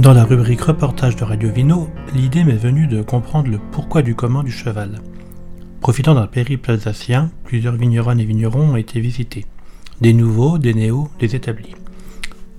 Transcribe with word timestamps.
Dans 0.00 0.14
la 0.14 0.24
rubrique 0.24 0.62
reportage 0.62 1.14
de 1.14 1.24
Radio 1.24 1.50
Vino, 1.50 1.90
l'idée 2.14 2.42
m'est 2.42 2.52
venue 2.52 2.86
de 2.86 3.02
comprendre 3.02 3.50
le 3.50 3.58
pourquoi 3.70 4.00
du 4.00 4.14
comment 4.14 4.42
du 4.42 4.50
cheval. 4.50 5.02
Profitant 5.82 6.14
d'un 6.14 6.26
périple 6.26 6.70
alsacien, 6.70 7.30
plusieurs 7.44 7.76
vigneronnes 7.76 8.18
et 8.18 8.24
vignerons 8.24 8.70
ont 8.70 8.76
été 8.76 8.98
visités. 8.98 9.44
Des 10.00 10.14
nouveaux, 10.14 10.56
des 10.56 10.72
néos, 10.72 11.10
des 11.18 11.36
établis. 11.36 11.74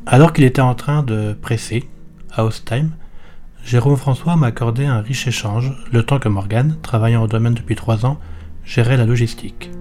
Alors 0.06 0.34
qu'il 0.34 0.44
était 0.44 0.62
en 0.62 0.76
train 0.76 1.02
de 1.02 1.34
presser, 1.34 1.90
à 2.32 2.46
Ostheim, 2.46 2.92
Jérôme 3.66 3.98
François 3.98 4.36
m'a 4.36 4.46
accordé 4.46 4.86
un 4.86 5.02
riche 5.02 5.26
échange, 5.26 5.74
le 5.92 6.04
temps 6.04 6.20
que 6.20 6.30
Morgane, 6.30 6.78
travaillant 6.84 7.24
au 7.24 7.28
domaine 7.28 7.56
depuis 7.56 7.76
trois 7.76 8.06
ans, 8.06 8.20
gérait 8.64 8.98
la 8.98 9.08
logistique. 9.08 9.72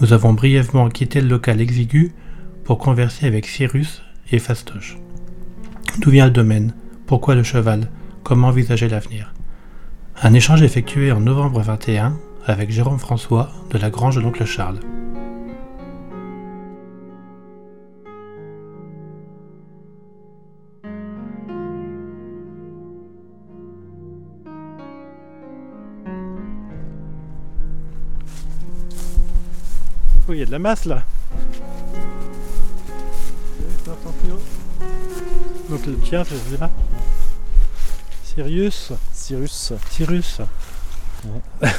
Nous 0.00 0.12
avons 0.12 0.32
brièvement 0.32 0.88
quitté 0.90 1.20
le 1.20 1.26
local 1.26 1.60
exigu 1.60 2.12
pour 2.62 2.78
converser 2.78 3.26
avec 3.26 3.46
Cyrus 3.46 4.00
et 4.30 4.38
Fastoche. 4.38 4.96
D'où 5.98 6.10
vient 6.10 6.26
le 6.26 6.30
domaine? 6.30 6.72
Pourquoi 7.06 7.34
le 7.34 7.42
cheval? 7.42 7.90
Comment 8.22 8.48
envisager 8.48 8.88
l'avenir? 8.88 9.34
Un 10.22 10.32
échange 10.32 10.62
effectué 10.62 11.12
en 11.12 11.20
novembre 11.20 11.60
21 11.60 12.18
avec 12.46 12.70
Jérôme 12.70 12.98
François 12.98 13.50
de 13.70 13.76
la 13.76 13.90
Grange 13.90 14.16
de 14.16 14.22
l'Oncle 14.22 14.46
Charles. 14.46 14.80
Oh, 30.26 30.32
il 30.32 30.38
y 30.38 30.42
a 30.42 30.46
de 30.46 30.50
la 30.50 30.58
masse 30.58 30.86
là. 30.86 31.02
Donc 35.68 35.86
le 35.86 35.96
tien, 35.96 36.24
c'est 36.24 36.60
là. 36.60 36.70
Sirius. 38.34 38.92
Cyrus. 39.12 39.72
Cyrus. 39.90 40.40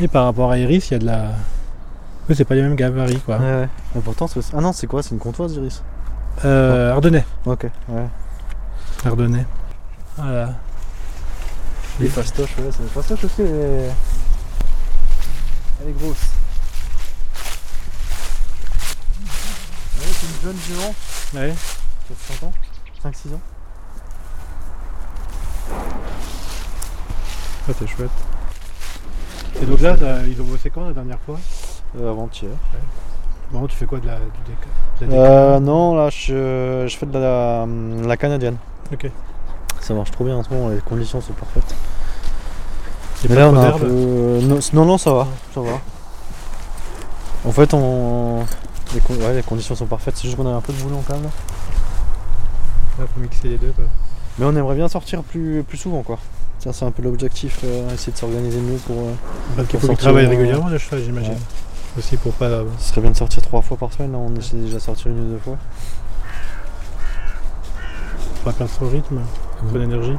Et 0.00 0.08
par 0.08 0.24
rapport 0.24 0.50
à 0.50 0.58
Iris, 0.58 0.88
il 0.90 0.94
y 0.94 0.96
a 0.96 0.98
de 0.98 1.06
la. 1.06 1.30
Oui, 2.28 2.34
c'est 2.34 2.44
pas 2.44 2.56
les 2.56 2.62
mêmes 2.62 2.74
gabarits 2.74 3.20
quoi. 3.20 3.36
Ouais, 3.36 3.44
ouais. 3.44 3.68
Mais 3.94 4.00
pourtant, 4.00 4.26
c'est... 4.26 4.40
Ah 4.52 4.60
non, 4.60 4.72
c'est 4.72 4.88
quoi? 4.88 5.02
C'est 5.02 5.10
une 5.10 5.20
comptoise, 5.20 5.54
Iris? 5.54 5.82
Euh, 6.44 6.92
Ardennais. 6.92 7.24
Ok, 7.46 7.66
ouais. 7.88 8.08
Ardennais. 9.04 9.46
Voilà. 10.16 10.54
Les 12.00 12.08
fastoches, 12.08 12.56
ouais. 12.58 12.70
C'est... 12.72 12.88
Fastoche 12.88 13.24
aussi, 13.24 13.42
elle 13.42 13.46
est... 13.46 13.90
Elle 15.80 15.90
est 15.90 15.92
grosse. 15.92 16.16
Ouais, 19.96 20.10
c'est 20.12 20.26
une 20.26 20.42
jeune 20.42 20.58
jument. 20.66 20.94
Ouais. 21.34 21.54
Qui 22.06 22.12
a 22.12 22.16
5 22.40 22.46
ans 22.46 22.52
5-6 23.04 23.34
ans 23.34 23.40
Ça 27.66 27.72
c'est 27.78 27.86
chouette. 27.86 28.10
Et 29.62 29.66
donc 29.66 29.80
là, 29.80 29.96
t'as- 29.96 30.22
ils 30.26 30.40
ont 30.40 30.44
bossé 30.44 30.70
quand 30.70 30.84
la 30.84 30.92
dernière 30.92 31.18
fois? 31.24 31.38
Euh, 31.98 32.10
Avant-hier. 32.10 32.50
Bon, 33.52 33.66
tu 33.66 33.76
fais 33.76 33.86
quoi 33.86 34.00
de 34.00 34.06
la, 34.06 34.16
du 34.16 34.20
déca- 34.20 35.00
de 35.00 35.06
la 35.06 35.12
déca- 35.12 35.30
Euh, 35.30 35.60
non, 35.60 35.94
là, 35.94 36.10
je, 36.10 36.84
je 36.88 36.96
fais 36.96 37.06
de 37.06 37.18
la, 37.18 37.66
la 38.06 38.16
canadienne. 38.16 38.56
Ok. 38.92 39.10
Ça 39.80 39.94
marche 39.94 40.10
trop 40.10 40.24
bien 40.24 40.36
en 40.36 40.42
ce 40.42 40.50
moment, 40.50 40.68
les 40.70 40.78
conditions 40.80 41.20
sont 41.20 41.32
parfaites. 41.34 41.74
Y 43.22 43.26
a 43.26 43.28
Mais 43.30 43.34
pas 43.36 43.40
là, 43.42 43.48
on 43.48 43.52
trop 43.52 43.60
a 43.60 43.64
un 43.64 43.68
d'herbe 43.68 43.80
peu... 43.80 44.40
Non, 44.42 44.58
non, 44.72 44.84
non, 44.84 44.98
ça 44.98 45.12
va, 45.12 45.26
ça 45.54 45.60
va. 45.60 45.78
En 47.46 47.52
fait, 47.52 47.72
on... 47.74 48.44
Les, 48.94 49.00
con- 49.00 49.14
ouais, 49.14 49.34
les 49.34 49.42
conditions 49.42 49.74
sont 49.74 49.86
parfaites, 49.86 50.16
c'est 50.16 50.24
juste 50.24 50.36
qu'on 50.36 50.46
a 50.46 50.54
un 50.56 50.60
peu 50.60 50.72
de 50.72 50.78
boulot 50.82 51.02
quand 51.06 51.14
même. 51.14 51.24
là. 51.24 51.30
Ouais, 52.98 53.06
faut 53.12 53.20
mixer 53.20 53.48
les 53.48 53.58
deux 53.58 53.72
quoi. 53.72 53.84
Mais 54.38 54.46
on 54.46 54.54
aimerait 54.56 54.74
bien 54.74 54.88
sortir 54.88 55.22
plus, 55.22 55.62
plus 55.62 55.78
souvent, 55.78 56.02
quoi. 56.02 56.18
Ça, 56.58 56.72
c'est 56.72 56.84
un 56.84 56.90
peu 56.90 57.02
l'objectif, 57.02 57.60
euh, 57.64 57.92
essayer 57.94 58.12
de 58.12 58.16
s'organiser 58.18 58.60
mieux 58.60 58.78
pour... 58.78 58.96
euh, 58.96 59.12
faut 59.56 59.64
qu'il 59.64 59.80
sortir 59.80 59.96
travaille 59.98 60.26
au- 60.26 60.30
régulièrement 60.30 60.68
le 60.68 60.78
cheval, 60.78 61.02
j'imagine. 61.04 61.32
Ouais. 61.32 61.38
Aussi 61.98 62.16
pour 62.16 62.32
pas. 62.32 62.48
Ce 62.78 62.88
serait 62.90 63.00
bien 63.00 63.10
de 63.12 63.16
sortir 63.16 63.42
trois 63.42 63.62
fois 63.62 63.76
par 63.76 63.92
semaine, 63.92 64.12
là, 64.12 64.18
on 64.18 64.34
essaie 64.34 64.56
déjà 64.56 64.74
de 64.76 64.80
sortir 64.80 65.08
une 65.12 65.20
ou 65.20 65.32
deux 65.32 65.38
fois. 65.38 65.56
pour 68.34 68.52
pas 68.52 68.58
perdre 68.58 68.72
son 68.72 68.88
rythme, 68.88 69.20
son 69.72 69.80
énergie. 69.80 70.16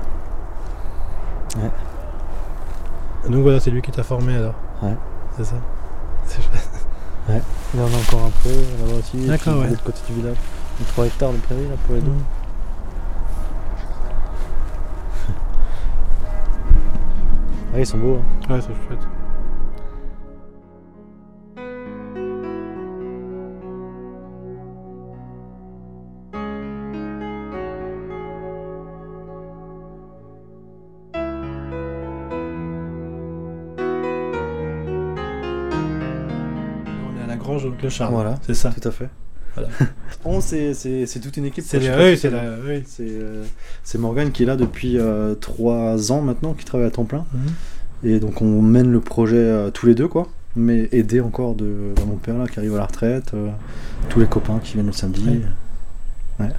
Ouais. 1.57 1.71
Donc 3.29 3.41
voilà, 3.43 3.59
c'est 3.59 3.71
lui 3.71 3.81
qui 3.81 3.91
t'a 3.91 4.03
formé 4.03 4.35
alors. 4.35 4.53
Ouais. 4.81 4.95
C'est 5.37 5.45
ça. 5.45 5.55
C'est 6.27 6.41
chouette. 6.41 6.69
Il 7.73 7.79
y 7.79 7.83
en 7.83 7.87
a 7.87 7.97
encore 7.97 8.25
un 8.27 8.31
peu, 8.43 8.49
là-bas 8.49 8.99
aussi. 8.99 9.25
D'accord, 9.25 9.57
ouais. 9.59 9.65
De 9.65 9.69
l'autre 9.71 9.83
côté 9.83 9.99
du 10.07 10.13
village. 10.21 10.37
Les 10.79 10.85
3 10.85 11.05
hectares 11.07 11.31
de 11.31 11.37
prairie, 11.37 11.63
là, 11.67 11.75
pour 11.85 11.95
les 11.95 12.01
deux. 12.01 12.11
Ah, 17.77 17.79
ils 17.79 17.85
sont 17.85 17.97
beaux, 17.97 18.15
hein. 18.15 18.53
Ouais, 18.53 18.61
c'est 18.61 18.73
chouette. 18.87 19.05
On 37.03 37.17
est 37.17 37.23
à 37.23 37.27
la 37.27 37.35
grange 37.35 37.67
de 37.77 37.89
Charles. 37.89 38.13
Voilà. 38.13 38.35
C'est 38.43 38.53
ça. 38.53 38.71
Tout 38.71 38.87
à 38.87 38.91
fait. 38.91 39.09
Voilà. 39.55 39.69
Bon, 40.23 40.41
c'est, 40.41 40.73
c'est, 40.73 41.05
c'est 41.05 41.19
toute 41.19 41.37
une 41.37 41.45
équipe. 41.45 41.63
C'est 41.67 41.79
la... 41.79 41.97
oui, 41.97 42.17
c'est 42.17 42.31
ça- 42.31 42.35
la... 42.43 42.55
oui. 42.65 42.81
C'est, 42.87 43.03
euh, 43.07 43.43
c'est 43.83 43.99
qui 44.31 44.41
est 44.41 44.45
là 44.47 44.55
depuis 44.55 44.97
3 45.39 46.11
ans 46.11 46.21
maintenant, 46.21 46.53
qui 46.53 46.65
travaille 46.65 46.87
à 46.87 46.91
temps 46.91 47.03
plein. 47.05 47.25
Mhm. 47.33 48.09
Et 48.11 48.19
donc 48.19 48.41
on 48.41 48.61
mène 48.61 48.91
le 48.91 48.99
projet 49.01 49.37
euh, 49.37 49.69
tous 49.69 49.85
les 49.85 49.93
deux, 49.93 50.07
quoi. 50.07 50.27
Mais 50.55 50.89
aidé 50.93 51.21
encore 51.21 51.53
de 51.53 52.05
mon 52.07 52.15
père 52.15 52.37
là 52.37 52.47
qui 52.47 52.57
arrive 52.59 52.73
à 52.75 52.79
la 52.79 52.85
retraite, 52.85 53.33
euh, 53.35 53.49
tous 54.09 54.19
les 54.19 54.25
copains 54.25 54.59
qui 54.63 54.73
viennent 54.73 54.85
le 54.87 54.91
samedi. 54.93 55.27
Ouais. 56.39 56.45
Ouais. 56.45 56.51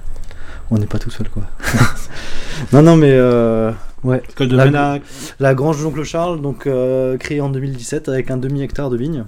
On 0.71 0.77
n'est 0.77 0.85
pas 0.85 0.99
tout 0.99 1.09
seul, 1.09 1.27
quoi. 1.29 1.43
non, 2.73 2.81
non, 2.83 2.95
mais 2.95 3.11
euh, 3.11 3.71
ouais. 4.03 4.21
La- 4.39 4.93
a- 4.93 4.99
La 5.39 5.55
grange 5.55 5.77
Charles, 6.03 6.41
donc 6.41 6.67
euh, 6.67 7.17
créée 7.17 7.41
en 7.41 7.49
2017 7.49 8.07
avec 8.09 8.31
un 8.31 8.37
demi-hectare 8.37 8.89
de 8.89 8.97
vignes. 8.97 9.25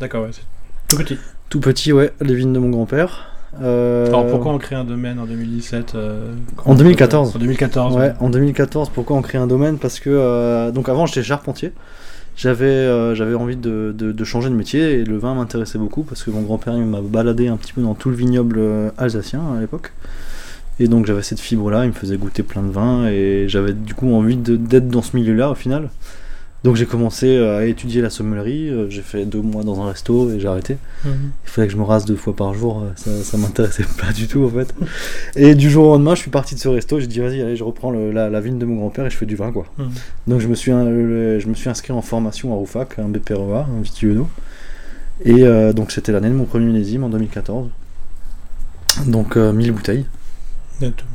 D'accord, 0.00 0.24
ouais. 0.24 0.30
c'est 0.32 0.42
Tout 0.88 0.96
petit. 0.96 1.18
Tout 1.50 1.60
petit, 1.60 1.92
ouais, 1.92 2.12
les 2.20 2.34
vignes 2.34 2.52
de 2.52 2.58
mon 2.58 2.68
grand-père. 2.70 3.30
Euh, 3.62 4.06
Alors 4.08 4.26
pourquoi 4.26 4.52
on 4.52 4.58
crée 4.58 4.74
un 4.76 4.84
domaine 4.84 5.18
en 5.18 5.24
2017 5.26 5.94
euh, 5.94 6.32
En 6.66 6.74
2014. 6.74 7.34
En 7.34 7.38
2014. 7.38 7.96
Ouais, 7.96 8.12
en 8.20 8.28
2014, 8.28 8.90
pourquoi 8.94 9.16
on 9.16 9.22
crée 9.22 9.38
un 9.38 9.46
domaine? 9.46 9.78
Parce 9.78 9.98
que, 10.00 10.10
euh, 10.10 10.70
donc 10.70 10.88
avant 10.88 11.06
j'étais 11.06 11.22
charpentier. 11.22 11.72
J'avais 12.36 13.14
j'avais 13.16 13.34
envie 13.34 13.56
de, 13.56 13.92
de- 13.98 14.12
de 14.12 14.24
changer 14.24 14.48
de 14.48 14.54
métier 14.54 15.00
et 15.00 15.04
le 15.04 15.16
vin 15.18 15.34
m'intéressait 15.34 15.78
beaucoup 15.78 16.04
parce 16.04 16.22
que 16.22 16.30
mon 16.30 16.42
grand-père 16.42 16.74
il 16.76 16.84
m'a 16.84 17.00
baladé 17.00 17.48
un 17.48 17.56
petit 17.56 17.72
peu 17.72 17.82
dans 17.82 17.94
tout 17.94 18.10
le 18.10 18.14
vignoble 18.16 18.60
alsacien 18.96 19.40
à 19.56 19.60
l'époque. 19.60 19.92
Et 20.78 20.86
donc 20.86 21.06
j'avais 21.06 21.22
cette 21.24 21.40
fibre-là, 21.40 21.84
il 21.84 21.88
me 21.88 21.92
faisait 21.94 22.16
goûter 22.16 22.44
plein 22.44 22.62
de 22.62 22.70
vins 22.70 23.08
et 23.08 23.46
j'avais 23.48 23.72
du 23.72 23.94
coup 23.94 24.14
envie 24.14 24.36
de- 24.36 24.54
d'être 24.54 24.86
dans 24.88 25.02
ce 25.02 25.16
milieu-là 25.16 25.50
au 25.50 25.56
final. 25.56 25.88
Donc 26.64 26.74
j'ai 26.74 26.86
commencé 26.86 27.26
euh, 27.36 27.58
à 27.58 27.64
étudier 27.66 28.02
la 28.02 28.10
sommellerie, 28.10 28.68
euh, 28.68 28.90
j'ai 28.90 29.02
fait 29.02 29.24
deux 29.24 29.40
mois 29.40 29.62
dans 29.62 29.80
un 29.80 29.86
resto 29.88 30.30
et 30.32 30.40
j'ai 30.40 30.48
arrêté. 30.48 30.76
Mhm. 31.04 31.30
Il 31.44 31.50
fallait 31.50 31.68
que 31.68 31.72
je 31.72 31.78
me 31.78 31.84
rase 31.84 32.04
deux 32.04 32.16
fois 32.16 32.34
par 32.34 32.52
jour, 32.54 32.82
euh, 32.82 32.90
ça, 32.96 33.10
ça 33.22 33.36
m'intéressait 33.38 33.84
pas 34.00 34.12
du 34.12 34.26
tout 34.26 34.44
en 34.44 34.48
fait. 34.50 34.74
Et 35.36 35.54
du 35.54 35.70
jour 35.70 35.86
au 35.86 35.90
lendemain, 35.92 36.16
je 36.16 36.20
suis 36.22 36.30
parti 36.32 36.56
de 36.56 36.60
ce 36.60 36.68
resto, 36.68 36.98
j'ai 36.98 37.06
dit 37.06 37.20
vas-y, 37.20 37.40
allez, 37.42 37.54
je 37.54 37.62
reprends 37.62 37.90
le- 37.92 38.10
la, 38.10 38.28
la 38.28 38.40
vigne 38.40 38.58
de 38.58 38.64
mon 38.66 38.76
grand-père 38.76 39.06
et 39.06 39.10
je 39.10 39.16
fais 39.16 39.26
du 39.26 39.36
vin 39.36 39.52
quoi. 39.52 39.66
Mhm. 39.78 39.90
Donc 40.26 40.40
je 40.40 40.48
me 40.48 40.54
suis, 40.56 40.72
le- 40.72 41.38
je 41.38 41.46
me 41.48 41.54
suis 41.54 41.68
inscrit 41.70 41.92
en 41.92 42.02
formation 42.02 42.52
à 42.52 42.56
Roufac, 42.56 42.98
un 42.98 43.08
BPREA, 43.08 43.66
un 43.78 43.80
vitiono. 43.80 44.28
Et 45.24 45.44
euh, 45.44 45.72
donc 45.72 45.92
c'était 45.92 46.10
l'année 46.12 46.28
de 46.28 46.34
mon 46.34 46.44
premier 46.44 46.66
millésime 46.66 47.04
en 47.04 47.08
2014. 47.08 47.68
Donc 49.06 49.36
euh, 49.36 49.52
1000 49.52 49.72
bouteilles. 49.72 50.06
Et 50.82 50.90
tout. 50.90 51.06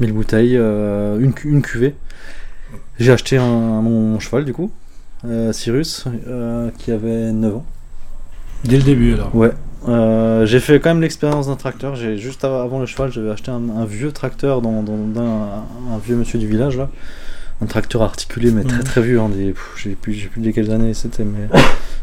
1000 0.00 0.12
bouteilles, 0.12 0.56
euh, 0.56 1.18
une, 1.18 1.32
une 1.44 1.62
cuvée. 1.62 1.94
J'ai 2.98 3.12
acheté 3.12 3.36
un, 3.38 3.80
mon 3.82 4.18
cheval 4.20 4.44
du 4.44 4.52
coup, 4.52 4.70
Cyrus, 5.52 6.04
euh, 6.28 6.70
qui 6.78 6.90
avait 6.90 7.32
9 7.32 7.56
ans. 7.56 7.64
Dès 8.64 8.76
le 8.76 8.82
début 8.82 9.14
alors. 9.14 9.34
Ouais. 9.34 9.52
Euh, 9.88 10.46
j'ai 10.46 10.60
fait 10.60 10.78
quand 10.78 10.90
même 10.90 11.00
l'expérience 11.00 11.48
d'un 11.48 11.56
tracteur. 11.56 11.96
J'ai 11.96 12.16
juste 12.16 12.44
av- 12.44 12.54
avant 12.64 12.78
le 12.78 12.86
cheval, 12.86 13.10
j'avais 13.10 13.30
acheté 13.30 13.50
un, 13.50 13.68
un 13.70 13.84
vieux 13.84 14.12
tracteur 14.12 14.62
dans, 14.62 14.72
un 14.80 15.98
vieux 16.04 16.14
monsieur 16.16 16.38
du 16.38 16.46
village 16.46 16.76
là, 16.78 16.88
un 17.60 17.66
tracteur 17.66 18.02
articulé 18.02 18.52
mais 18.52 18.62
très 18.62 18.78
Mhm. 18.78 18.84
très 18.84 19.02
vieux. 19.02 19.20
Hein, 19.20 19.30
j'ai 19.76 19.94
plus 19.94 20.12
j'ai 20.14 20.26
plus 20.28 20.40
dit 20.40 20.52
quelles 20.52 20.70
années 20.70 20.94
c'était, 20.94 21.24
mais 21.24 21.48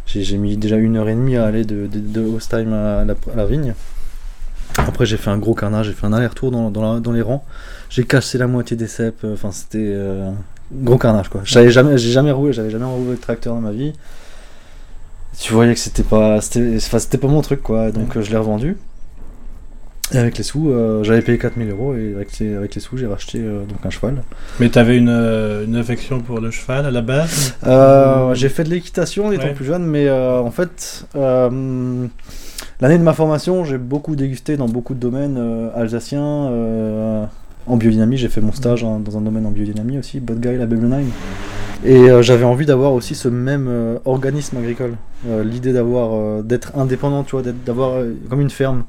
j'ai 0.05 0.37
mis 0.37 0.57
déjà 0.57 0.75
une 0.75 0.97
heure 0.97 1.07
et 1.07 1.15
demie 1.15 1.37
à 1.37 1.45
aller 1.45 1.63
de, 1.63 1.87
de, 1.87 1.99
de 1.99 2.21
Ostheim 2.25 2.73
à 2.73 3.05
la, 3.05 3.13
à 3.33 3.35
la 3.37 3.45
vigne. 3.45 3.73
Après 4.77 5.05
j'ai 5.05 5.17
fait 5.17 5.29
un 5.29 5.37
gros 5.37 5.53
carnage, 5.55 5.85
j'ai 5.87 5.93
fait 5.93 6.05
un 6.05 6.13
aller-retour 6.13 6.51
dans, 6.51 6.69
dans, 6.71 7.11
les 7.13 7.21
rangs. 7.21 7.45
J'ai 7.89 8.03
cassé 8.03 8.37
la 8.37 8.47
moitié 8.47 8.75
des 8.75 8.87
cèpes. 8.87 9.23
euh, 9.23 9.33
Enfin 9.35 9.51
c'était 9.51 9.77
euh, 9.95 10.31
gros 10.71 10.97
carnage 10.97 11.29
quoi. 11.29 11.41
J'avais 11.43 11.71
jamais 11.71 11.97
j'ai 11.97 12.11
jamais 12.11 12.31
roulé, 12.31 12.53
j'avais 12.53 12.69
jamais 12.69 12.85
roulé 12.85 13.11
de 13.15 13.21
tracteur 13.21 13.55
dans 13.55 13.61
ma 13.61 13.71
vie 13.71 13.93
tu 15.39 15.53
voyais 15.53 15.73
que 15.73 15.79
c'était 15.79 16.03
pas 16.03 16.41
c'était 16.41 16.75
enfin, 16.77 16.99
c'était 16.99 17.17
pas 17.17 17.27
mon 17.27 17.41
truc 17.41 17.61
quoi 17.63 17.91
donc 17.91 18.15
euh, 18.17 18.21
je 18.21 18.29
l'ai 18.29 18.37
revendu 18.37 18.75
Et 20.11 20.17
avec 20.17 20.37
les 20.39 20.43
sous, 20.43 20.69
euh, 20.71 21.03
j'avais 21.03 21.21
payé 21.21 21.37
4000 21.37 21.69
euros 21.69 21.93
et 21.95 22.13
avec 22.15 22.39
les, 22.39 22.55
avec 22.55 22.73
les 22.73 22.81
sous, 22.81 22.97
j'ai 22.97 23.05
racheté 23.05 23.37
euh, 23.39 23.63
donc 23.63 23.77
un 23.85 23.91
cheval. 23.91 24.23
Mais 24.59 24.69
t'avais 24.69 24.97
une, 24.97 25.07
euh, 25.07 25.65
une 25.65 25.75
affection 25.75 26.19
pour 26.19 26.39
le 26.41 26.49
cheval 26.49 26.85
à 26.87 26.91
la 26.91 27.01
base 27.01 27.53
j'ai 28.33 28.49
fait 28.49 28.63
de 28.63 28.69
l'équitation 28.71 29.31
étant 29.31 29.43
Ouais. 29.43 29.53
plus 29.53 29.65
jeune, 29.65 29.85
mais 29.85 30.09
en 30.09 30.49
fait, 30.51 31.05
l'année 32.81 32.97
de 32.97 33.03
ma 33.03 33.13
formation, 33.13 33.63
j'ai 33.65 33.77
beaucoup 33.77 34.15
dégusté 34.15 34.57
dans 34.57 34.67
beaucoup 34.67 34.95
de 34.95 34.99
domaines 34.99 35.69
alsaciens. 35.75 36.49
En 37.69 37.77
biodynamie, 37.77 38.17
j'ai 38.17 38.29
fait 38.29 38.41
mon 38.41 38.51
stage 38.51 38.81
dans 38.81 39.17
un 39.17 39.21
domaine 39.21 39.45
en 39.45 39.51
biodynamie 39.51 39.97
aussi, 39.99 40.19
Bad 40.19 40.41
Guy, 40.41 40.57
la 40.57 40.65
Beblenheim. 40.65 41.05
Et 41.85 42.09
euh, 42.09 42.21
j'avais 42.21 42.43
envie 42.43 42.65
d'avoir 42.65 42.93
aussi 42.93 43.15
ce 43.15 43.29
même 43.29 43.67
euh, 43.69 43.99
organisme 44.05 44.57
agricole. 44.57 44.95
Euh, 45.27 45.43
L'idée 45.43 45.71
d'avoir, 45.71 46.43
d'être 46.43 46.77
indépendant, 46.77 47.23
tu 47.23 47.37
vois, 47.37 47.43
d'avoir 47.65 48.03
comme 48.29 48.41
une 48.41 48.49
ferme. 48.49 48.83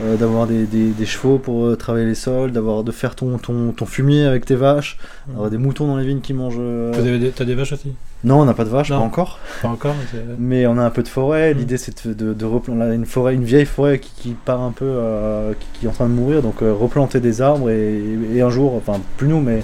Euh, 0.00 0.16
d'avoir 0.16 0.46
des, 0.46 0.64
des- 0.64 0.88
des 0.90 1.04
chevaux 1.04 1.36
pour 1.36 1.66
euh, 1.66 1.76
travailler 1.76 2.06
les 2.06 2.14
sols, 2.14 2.50
d'avoir 2.50 2.82
de 2.82 2.90
faire 2.92 3.14
ton, 3.14 3.36
ton, 3.36 3.72
ton 3.72 3.84
fumier 3.84 4.24
avec 4.24 4.46
tes 4.46 4.54
vaches, 4.54 4.96
d'avoir 5.28 5.50
des 5.50 5.58
moutons 5.58 5.86
dans 5.86 5.98
les 5.98 6.06
vignes 6.06 6.20
qui 6.22 6.32
mangent. 6.32 6.56
euh, 6.58 7.18
des- 7.18 7.28
T'as 7.30 7.44
des 7.44 7.54
vaches 7.54 7.74
aussi? 7.74 7.92
Non, 8.24 8.40
on 8.40 8.44
n'a 8.46 8.54
pas 8.54 8.64
de 8.64 8.70
vaches, 8.70 8.90
Non. 8.90 9.00
pas 9.00 9.04
encore. 9.04 9.38
Pas 9.60 9.68
encore 9.68 9.94
mais 9.98 10.06
c'est- 10.10 10.24
Mais 10.38 10.66
on 10.66 10.78
a 10.78 10.82
un 10.82 10.88
peu 10.90 11.02
de 11.02 11.08
forêt. 11.08 11.52
Mm. 11.52 11.58
L'idée, 11.58 11.76
c'est 11.76 12.06
de, 12.08 12.14
de, 12.14 12.32
de 12.32 12.44
replan- 12.46 12.78
là, 12.78 12.94
une 12.94 13.04
forêt, 13.04 13.34
une 13.34 13.44
vieille 13.44 13.66
forêt 13.66 13.98
qui, 13.98 14.12
qui 14.16 14.30
part 14.30 14.62
un 14.62 14.72
peu, 14.72 14.86
euh, 14.88 15.52
qui, 15.60 15.80
qui 15.80 15.86
est 15.86 15.88
en 15.90 15.92
train 15.92 16.06
de 16.08 16.14
mourir. 16.14 16.40
Donc 16.40 16.60
replanter 16.60 17.20
des 17.20 17.42
arbres 17.42 17.68
et, 17.68 18.00
et 18.34 18.40
un 18.40 18.48
jour, 18.50 18.74
enfin 18.74 18.98
plus 19.18 19.28
nous, 19.28 19.40
mais 19.40 19.62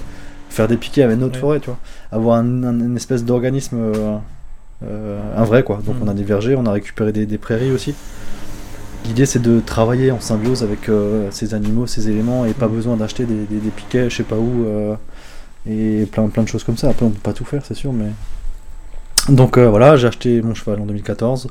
faire 0.51 0.67
des 0.67 0.77
piquets 0.77 1.01
avec 1.03 1.17
notre 1.17 1.35
Ouais. 1.35 1.39
forêt, 1.41 1.59
tu 1.59 1.71
vois. 1.71 1.79
Avoir 2.11 2.37
un, 2.37 2.63
un- 2.63 2.79
une 2.79 2.95
espèce 2.97 3.25
d'organisme, 3.25 3.77
un 4.83 5.43
vrai 5.43 5.63
quoi. 5.63 5.79
Donc 5.83 5.95
Mm. 5.95 6.03
on 6.03 6.07
a 6.07 6.13
des 6.13 6.23
vergers, 6.23 6.55
on 6.55 6.65
a 6.67 6.71
récupéré 6.71 7.11
des 7.11 7.37
prairies 7.39 7.71
aussi. 7.71 7.95
L'idée, 9.09 9.25
c'est 9.25 9.41
de 9.41 9.59
travailler 9.59 10.11
en 10.11 10.19
symbiose 10.19 10.61
avec 10.61 10.87
euh, 10.87 11.29
ces 11.31 11.55
animaux, 11.55 11.87
ces 11.87 12.09
éléments, 12.09 12.45
et 12.45 12.53
pas 12.53 12.67
Mm. 12.67 12.75
besoin 12.75 12.95
d'acheter 12.95 13.25
des, 13.25 13.45
des, 13.49 13.57
des 13.57 13.69
piquets, 13.71 14.07
je 14.07 14.15
sais 14.17 14.23
pas 14.23 14.35
où, 14.35 14.65
euh, 14.67 14.93
et 15.67 16.05
plein, 16.05 16.27
plein 16.27 16.43
de 16.43 16.47
choses 16.47 16.63
comme 16.63 16.77
ça. 16.77 16.89
Après, 16.89 17.07
on 17.07 17.09
peut 17.09 17.19
pas 17.23 17.33
tout 17.33 17.43
faire, 17.43 17.63
c'est 17.65 17.73
sûr, 17.73 17.91
mais. 17.91 18.05
Donc 19.27 19.57
euh, 19.57 19.67
voilà, 19.67 19.97
j'ai 19.97 20.05
acheté 20.07 20.43
mon 20.43 20.53
cheval 20.53 20.79
en 20.79 20.85
2014, 20.85 21.47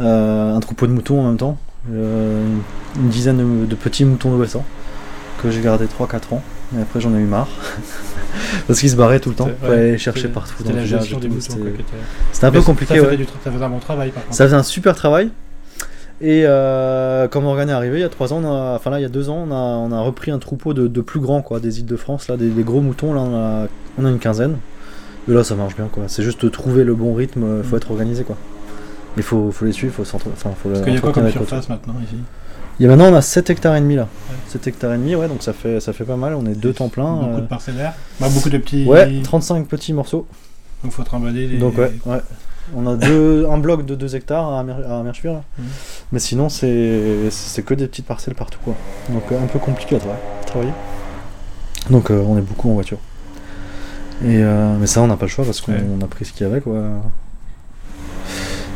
euh, 0.00 0.54
un 0.54 0.60
troupeau 0.60 0.86
de 0.86 0.92
moutons 0.92 1.18
en 1.20 1.28
même 1.28 1.38
temps, 1.38 1.56
une 1.90 2.60
dizaine 3.08 3.38
de, 3.38 3.66
de 3.66 3.74
petits 3.74 4.04
moutons 4.04 4.36
d'Ouessant 4.36 4.64
que 5.42 5.50
j'ai 5.50 5.62
gardé 5.62 5.86
3-4 5.86 6.34
ans, 6.34 6.42
et 6.76 6.82
après 6.82 7.00
j'en 7.00 7.14
ai 7.14 7.18
eu 7.20 7.24
marre. 7.24 7.48
Parce 8.66 8.80
qu'ils 8.80 8.90
se 8.90 8.96
barraient 8.96 9.20
tout 9.20 9.30
le 9.30 9.34
temps, 9.34 9.48
ouais, 9.62 9.92
les 9.92 9.98
chercher 9.98 10.28
partout 10.28 10.52
C'était 12.32 12.46
un 12.46 12.52
peu 12.52 12.60
compliqué, 12.62 12.96
ça 12.96 13.00
ouais. 13.00 13.06
faisait, 13.06 13.16
du. 13.16 13.26
Ça 14.30 14.44
faisait 14.44 14.56
un 14.56 14.62
super 14.62 14.94
travail. 14.94 15.30
Et 16.22 16.44
euh, 16.46 17.28
quand 17.28 17.42
Morgane 17.42 17.68
est 17.68 17.72
arrivé 17.72 17.98
il 17.98 18.00
y 18.00 18.04
a 18.04 18.08
trois 18.08 18.32
ans, 18.32 18.40
on 18.42 18.46
a- 18.46 18.74
enfin 18.76 18.90
là 18.90 18.98
il 18.98 19.02
y 19.02 19.06
a 19.06 19.10
deux 19.10 19.28
ans, 19.28 19.46
on 19.48 19.52
a, 19.52 19.54
on 19.54 19.92
a 19.92 20.00
repris 20.00 20.30
un 20.30 20.38
troupeau 20.38 20.72
de, 20.72 20.88
de 20.88 21.00
plus 21.02 21.20
grands 21.20 21.42
quoi, 21.42 21.60
des 21.60 21.80
îles 21.80 21.86
de 21.86 21.96
France, 21.96 22.28
là, 22.28 22.36
des, 22.38 22.48
des 22.48 22.62
gros 22.62 22.80
moutons, 22.80 23.12
là 23.12 23.20
on 23.20 23.34
a, 23.36 23.66
on 23.98 24.04
a 24.06 24.08
une 24.10 24.18
quinzaine. 24.18 24.56
Et 25.28 25.32
là 25.32 25.44
ça 25.44 25.54
marche 25.56 25.76
bien 25.76 25.88
quoi. 25.92 26.04
C'est 26.06 26.22
juste 26.22 26.50
trouver 26.50 26.84
le 26.84 26.94
bon 26.94 27.12
rythme, 27.14 27.58
il 27.58 27.64
faut 27.64 27.74
Mm. 27.76 27.78
être 27.78 27.90
organisé 27.90 28.24
quoi. 28.24 28.36
Il 29.18 29.22
faut, 29.22 29.50
faut 29.50 29.64
les 29.64 29.72
suivre, 29.72 29.92
faut 29.94 30.04
s'entre... 30.04 30.26
Enfin, 30.32 30.50
faut 30.62 30.68
Parce 30.70 30.82
qu'il 30.82 30.94
y 30.94 30.96
a 30.96 31.00
quoi 31.00 31.12
comme 31.12 31.30
surface 31.30 31.68
maintenant 31.68 31.94
ici? 32.02 32.16
Il 32.78 32.82
y 32.82 32.86
a 32.86 32.88
maintenant 32.94 33.10
on 33.12 33.16
a 33.16 33.22
7 33.22 33.48
hectares 33.50 33.76
et 33.76 33.80
demi 33.80 33.96
là. 33.96 34.02
Ouais. 34.30 34.36
7 34.48 34.66
hectares 34.68 34.92
et 34.94 34.98
demi, 34.98 35.14
ouais, 35.16 35.28
donc 35.28 35.42
ça 35.42 35.52
fait, 35.54 35.80
ça 35.80 35.92
fait 35.94 36.04
pas 36.04 36.16
mal, 36.16 36.34
on 36.34 36.44
est 36.46 36.54
deux 36.54 36.72
temps 36.74 36.88
plein. 36.88 37.12
Beaucoup 37.14 37.36
euh, 37.36 37.40
de 37.40 37.46
parcellaires 37.46 37.94
Bah, 38.20 38.28
Beaucoup 38.32 38.50
de 38.50 38.58
petits. 38.58 38.84
Ouais, 38.86 39.20
35 39.22 39.66
petits 39.68 39.92
morceaux. 39.94 40.26
Donc 40.82 40.92
faut 40.92 41.02
trimballer 41.02 41.46
les. 41.46 41.56
Donc 41.58 41.76
ouais, 41.78 41.92
ouais. 42.04 42.18
On 42.74 42.86
a 42.86 42.96
deux, 42.96 43.46
un 43.48 43.58
bloc 43.58 43.86
de 43.86 43.94
2 43.94 44.16
hectares 44.16 44.52
à, 44.52 44.62
Mer- 44.64 44.90
à 44.90 45.02
Merchuir, 45.02 45.34
là. 45.34 45.42
Mhm. 45.58 45.64
mais 46.12 46.18
sinon 46.18 46.48
c'est 46.48 47.62
que 47.64 47.74
des 47.74 47.86
petites 47.86 48.06
parcelles 48.06 48.34
partout 48.34 48.58
quoi. 48.64 48.74
Donc 49.10 49.22
euh, 49.30 49.42
un 49.42 49.46
peu 49.46 49.58
compliqué 49.58 49.96
à 49.96 49.98
tra- 49.98 50.46
travailler. 50.46 50.72
Donc 51.90 52.10
euh, 52.10 52.20
on 52.26 52.36
est 52.36 52.42
beaucoup 52.42 52.68
en 52.70 52.74
voiture. 52.74 52.98
Et 54.24 54.42
euh, 54.42 54.76
mais 54.80 54.86
ça 54.86 55.00
on 55.02 55.06
n'a 55.06 55.16
pas 55.16 55.26
le 55.26 55.30
choix 55.30 55.44
parce 55.44 55.60
qu'on 55.60 55.72
Ouais. 55.72 55.84
a 56.02 56.06
pris 56.06 56.24
ce 56.24 56.32
qu'il 56.32 56.46
y 56.46 56.50
avait 56.50 56.60
quoi. 56.60 56.82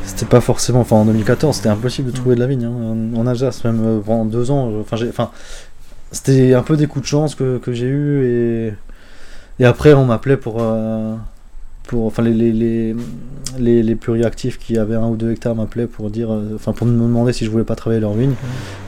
C'était 0.05 0.27
pas 0.27 0.41
forcément, 0.41 0.81
enfin 0.81 0.97
en 0.97 1.05
2014 1.07 1.57
c'était 1.57 1.69
impossible 1.69 2.11
de 2.11 2.17
trouver 2.17 2.35
de 2.35 2.41
la 2.41 2.47
vigne. 2.47 2.65
hein. 2.65 3.19
En 3.19 3.27
Alsace 3.27 3.65
même 3.65 4.03
pendant 4.05 4.25
deux 4.25 4.51
ans, 4.51 4.71
enfin 4.81 4.97
enfin 5.09 5.31
c'était 6.13 6.55
un 6.55 6.63
peu 6.63 6.77
des 6.77 6.87
coups 6.87 7.05
de 7.05 7.09
chance 7.09 7.35
que, 7.35 7.59
que 7.59 7.73
j'ai 7.73 7.87
eu 7.87 8.25
et 8.27 8.75
et 9.61 9.65
après 9.65 9.93
on 9.95 10.05
m'appelait 10.05 10.37
pour 10.37 10.57
euh, 10.61 11.15
pour 11.91 12.07
enfin 12.07 12.23
les, 12.23 12.33
les, 12.33 12.53
les, 12.53 12.95
les, 13.59 13.83
les 13.83 13.97
pluriactifs 13.97 14.59
qui 14.61 14.79
avaient 14.79 14.95
un 14.95 15.09
ou 15.09 15.17
deux 15.17 15.33
hectares 15.33 15.57
m'appelaient 15.57 15.89
pour 15.89 16.09
dire 16.09 16.33
euh, 16.33 16.53
enfin 16.55 16.73
pour 16.73 16.87
me 16.87 16.93
demander 16.93 17.33
si 17.33 17.45
je 17.45 17.51
voulais 17.51 17.65
pas 17.65 17.75
travailler 17.75 18.01
leur 18.01 18.13
vigne. 18.13 18.35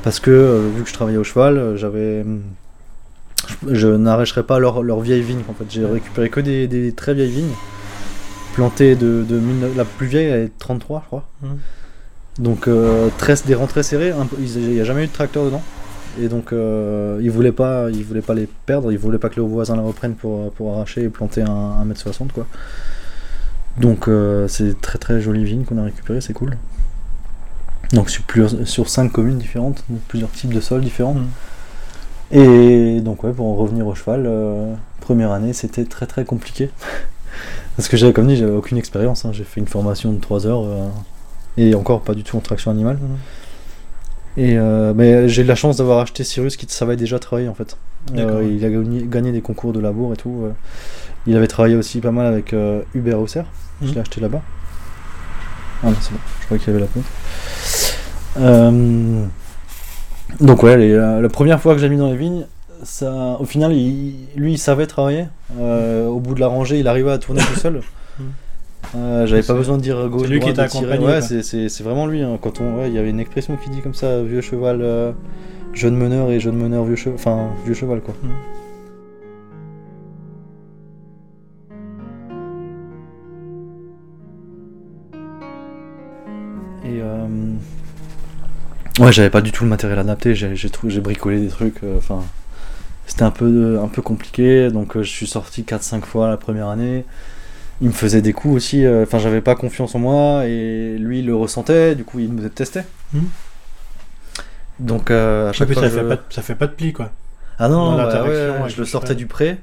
Parce 0.05 0.21
que 0.21 0.31
euh, 0.31 0.69
vu 0.77 0.85
que 0.85 0.89
je 0.89 0.95
travaillais 0.95 1.19
au 1.19 1.25
cheval 1.25 1.59
euh, 1.59 1.77
j'avais 1.77 2.25
je, 3.49 3.75
je 3.75 3.89
n'arracherais 3.89 4.45
pas 4.45 4.61
leur, 4.61 4.85
leur 4.85 5.01
vieille 5.01 5.23
vigne 5.23 5.41
en 5.51 5.53
fait. 5.53 5.65
J'ai 5.69 5.85
récupéré 5.85 6.31
que 6.31 6.39
des, 6.41 6.69
des 6.69 6.93
très 6.93 7.13
vieilles 7.13 7.33
vignes. 7.33 7.55
Plantées 8.55 8.95
de, 8.95 9.25
de 9.29 9.41
la 9.77 9.85
plus 9.85 10.07
vieille 10.07 10.27
elle 10.29 10.41
est 10.43 10.45
de 10.45 10.53
33 10.61 11.01
je 11.03 11.07
crois. 11.07 11.25
Mhm. 11.43 11.57
donc 12.39 12.69
euh, 12.69 13.09
très, 13.19 13.35
des 13.47 13.55
rangs 13.57 13.67
très 13.67 13.83
serrés 13.83 14.11
un 14.13 14.27
peu- 14.27 14.37
il 14.39 14.75
n'y 14.75 14.81
a 14.81 14.85
jamais 14.85 15.03
eu 15.05 15.07
de 15.09 15.13
tracteur 15.13 15.45
dedans 15.47 15.63
et 16.21 16.29
donc 16.29 16.53
euh, 16.53 17.19
ils 17.23 17.31
voulaient 17.31 17.53
pas 17.53 17.89
ils 17.91 18.05
voulaient 18.05 18.21
pas 18.21 18.35
les 18.35 18.49
perdre 18.67 18.93
ils 18.93 18.99
voulaient 18.99 19.19
pas 19.19 19.29
que 19.29 19.37
leurs 19.37 19.47
voisins 19.47 19.77
la 19.77 19.83
reprennent 19.83 20.15
pour, 20.15 20.51
pour 20.53 20.75
arracher 20.75 21.05
et 21.05 21.09
planter 21.09 21.43
un 21.43 21.85
1m60 21.87 22.33
quoi 22.33 22.47
donc 23.77 24.09
euh, 24.09 24.49
c'est 24.49 24.81
très 24.81 24.99
très 24.99 25.21
jolie 25.21 25.45
vigne 25.45 25.65
qu'on 25.65 25.79
a 25.79 25.85
récupérée, 25.85 26.21
c'est 26.21 26.33
cool. 26.33 26.57
Donc 27.93 28.11
sur, 28.11 28.23
plus, 28.23 28.65
sur 28.65 28.89
5 28.89 29.11
communes 29.13 29.39
différentes, 29.39 29.85
plusieurs 30.09 30.31
types 30.31 30.53
de 30.53 30.61
sols 30.61 30.83
différents. 30.83 31.15
Mhm. 31.15 31.29
Et 32.33 33.01
donc 33.01 33.25
ouais, 33.25 33.33
pour 33.33 33.47
en 33.47 33.55
revenir 33.55 33.87
au 33.87 33.95
cheval, 33.95 34.25
euh, 34.27 34.75
première 35.01 35.33
année 35.33 35.53
c'était 35.53 35.85
très 35.85 36.07
très 36.07 36.25
compliqué. 36.25 36.71
Parce 37.77 37.89
que 37.89 37.97
j'avais 37.97 38.13
comme 38.13 38.27
dit, 38.27 38.37
j'avais 38.37 38.53
aucune 38.53 38.79
expérience, 38.79 39.25
hein. 39.25 39.31
j'ai 39.33 39.45
fait 39.45 39.61
une 39.61 39.67
formation 39.67 40.13
de 40.13 40.21
3 40.21 40.47
heures 40.47 40.65
euh, 40.65 40.89
et 41.57 41.75
encore 41.75 42.03
pas 42.03 42.15
du 42.15 42.25
tout 42.25 42.37
en 42.37 42.41
traction 42.41 42.71
animale. 42.71 42.97
Mhm. 42.97 43.17
Et 44.37 44.57
euh, 44.59 44.93
mais 44.95 45.29
j'ai 45.29 45.43
eu 45.43 45.45
la 45.45 45.55
chance 45.55 45.77
d'avoir 45.77 45.99
acheté 46.01 46.25
Cyrus 46.25 46.57
qui 46.57 46.67
savait 46.69 46.97
déjà 46.97 47.19
travailler 47.19 47.49
en 47.49 47.55
fait. 47.55 47.77
Euh, 48.17 48.43
il 48.51 48.65
a 48.65 48.71
gagné, 48.71 49.05
gagné 49.07 49.31
des 49.33 49.43
concours 49.43 49.73
de 49.73 49.81
labour 49.81 50.13
et 50.13 50.17
tout. 50.17 50.43
euh. 50.45 50.53
Il 51.27 51.37
avait 51.37 51.47
travaillé 51.47 51.77
aussi 51.77 52.01
pas 52.01 52.11
mal 52.11 52.27
avec 52.27 52.53
euh, 52.53 52.83
Hubert 52.95 53.21
Hausser. 53.21 53.43
Je 53.83 53.89
Mhm. 53.89 53.95
l'ai 53.95 54.01
acheté 54.01 54.21
là-bas. 54.21 54.43
Ah 55.85 55.89
non, 55.91 55.97
c'est 56.01 56.13
bon, 56.13 56.19
je 56.41 56.45
crois 56.47 56.59
qu'il 56.59 56.67
y 56.69 56.71
avait 56.71 56.81
la 56.81 56.87
compte. 56.87 57.05
Euh, 58.39 59.25
Donc 60.41 60.63
ouais, 60.63 60.77
les- 60.79 60.95
la, 60.97 61.21
la 61.21 61.29
première 61.29 61.61
fois 61.61 61.75
que 61.75 61.81
j'ai 61.81 61.89
mis 61.91 61.99
dans 61.99 62.11
les 62.11 62.17
vignes, 62.17 62.47
ça, 62.83 63.37
au 63.39 63.45
final, 63.45 63.73
il- 63.73 64.15
lui, 64.35 64.53
il 64.55 64.59
savait 64.59 64.87
travailler. 64.87 65.27
Au 65.61 66.19
bout 66.21 66.35
de 66.35 66.41
la 66.41 66.47
rangée, 66.47 66.79
il 66.79 66.89
arrivait 66.89 67.13
à 67.13 67.19
tourner 67.19 67.43
tout 67.43 67.59
seul. 67.61 67.81
Mhm. 68.19 68.27
Euh, 68.95 69.27
J'avais 69.27 69.43
pas 69.43 69.55
besoin 69.55 69.79
de 69.79 69.83
dire 69.83 70.09
gauche, 70.09 70.23
c'est 70.27 70.29
lui 70.35 70.41
qui 70.41 70.53
t'a 70.53 70.65
accompagné, 70.65 71.05
Ouais, 71.07 71.21
c'est- 71.23 71.83
vraiment 71.83 72.07
lui. 72.07 72.23
hein. 72.23 72.39
Quand 72.41 72.61
on, 72.61 72.77
ouais, 72.79 72.89
il 72.89 72.95
y 72.95 72.99
avait 72.99 73.11
une 73.11 73.21
expression 73.21 73.57
qui 73.57 73.71
dit 73.71 73.81
comme 73.81 73.95
ça, 73.95 74.23
vieux 74.23 74.41
cheval, 74.43 74.81
euh, 74.83 75.13
jeune 75.73 75.97
meneur 75.97 76.31
et 76.31 76.41
jeune 76.41 76.57
meneur 76.57 76.85
vieux 76.85 76.97
cheval, 76.97 77.15
enfin 77.15 77.49
vieux 77.65 77.75
cheval 77.75 78.01
quoi. 78.03 78.15
Mhm. 78.23 78.31
Et 86.85 87.01
euh, 87.01 87.27
ouais, 89.01 89.13
j'avais 89.13 89.31
pas 89.31 89.41
du 89.41 89.53
tout 89.53 89.65
le 89.65 89.71
matériel 89.71 89.99
adapté. 89.99 90.35
J'ai 90.35 91.01
bricolé 91.01 91.41
des 91.41 91.49
trucs. 91.49 91.83
euh, 91.85 91.97
Enfin, 91.99 92.23
c'était 93.07 93.23
un 93.23 93.31
peu 93.31 93.79
un 93.83 93.89
peu 93.89 94.03
compliqué. 94.03 94.71
Donc 94.71 94.97
je 94.99 95.03
suis 95.09 95.27
sorti 95.27 95.63
4-5 95.65 96.05
fois 96.05 96.29
la 96.29 96.37
première 96.37 96.69
année. 96.69 97.05
Il 97.83 97.89
me 97.89 97.93
faisait 97.93 98.23
des 98.23 98.33
coups 98.33 98.55
aussi. 98.55 98.87
euh, 98.87 99.03
Enfin, 99.03 99.19
j'avais 99.19 99.41
pas 99.43 99.55
confiance 99.55 99.95
en 99.95 99.99
moi 99.99 100.47
et 100.47 100.97
lui 100.99 101.19
il 101.19 101.27
le 101.27 101.35
ressentait. 101.37 101.95
Du 101.95 102.05
coup, 102.05 102.19
il 102.21 102.33
me 102.33 102.49
testait. 102.49 102.85
Mhm. 103.13 103.25
Donc 104.81 105.11
euh, 105.11 105.51
à 105.51 105.53
chaque 105.53 105.71
fois, 105.73 105.83
ça, 105.83 105.89
je- 105.89 105.95
fait 105.99 106.09
pas, 106.09 106.17
de- 106.17 106.23
ça 106.31 106.43
fait 106.43 106.55
pas 106.55 106.67
de 106.67 106.73
pli 106.73 106.93
quoi. 106.93 107.11
ah 107.59 107.69
non, 107.69 107.95
bah 107.97 108.25
ouais, 108.25 108.69
je 108.69 108.79
le 108.79 108.85
sortais 108.87 109.15
du 109.15 109.27
pré, 109.27 109.59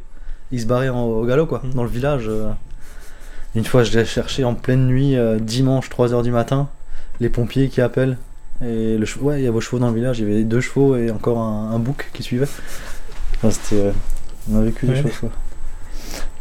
il 0.51 0.61
se 0.61 0.65
barrait 0.65 0.89
en- 0.89 1.03
au 1.03 1.25
galop 1.25 1.45
quoi, 1.47 1.61
Mhm. 1.63 1.73
dans 1.73 1.83
le 1.83 1.89
village. 1.89 2.25
euh. 2.27 2.49
Une 3.55 3.65
fois, 3.65 3.83
je 3.83 3.97
l'ai 3.97 4.05
cherché 4.05 4.43
en 4.43 4.53
pleine 4.53 4.85
nuit, 4.85 5.15
dimanche 5.41 5.89
3h 5.89 6.21
du 6.21 6.29
matin, 6.31 6.69
les 7.19 7.29
pompiers 7.29 7.67
qui 7.69 7.81
appellent. 7.81 8.17
Et 8.63 8.97
le 8.97 9.05
chev- 9.05 9.21
ouais, 9.23 9.41
il 9.41 9.45
y 9.45 9.47
a 9.47 9.51
vos 9.51 9.61
chevaux 9.61 9.79
dans 9.79 9.88
le 9.89 9.95
village, 9.95 10.19
il 10.19 10.29
y 10.29 10.31
avait 10.31 10.43
deux 10.43 10.61
chevaux 10.61 10.95
et 10.97 11.09
encore 11.09 11.39
un, 11.39 11.71
un 11.73 11.79
bouc 11.79 12.09
qui 12.13 12.21
suivait. 12.23 12.47
Enfin, 13.38 13.49
c'était, 13.49 13.91
on 14.51 14.57
a 14.59 14.61
vécu 14.61 14.85
des 14.85 15.01
choses 15.01 15.17
quoi. 15.19 15.29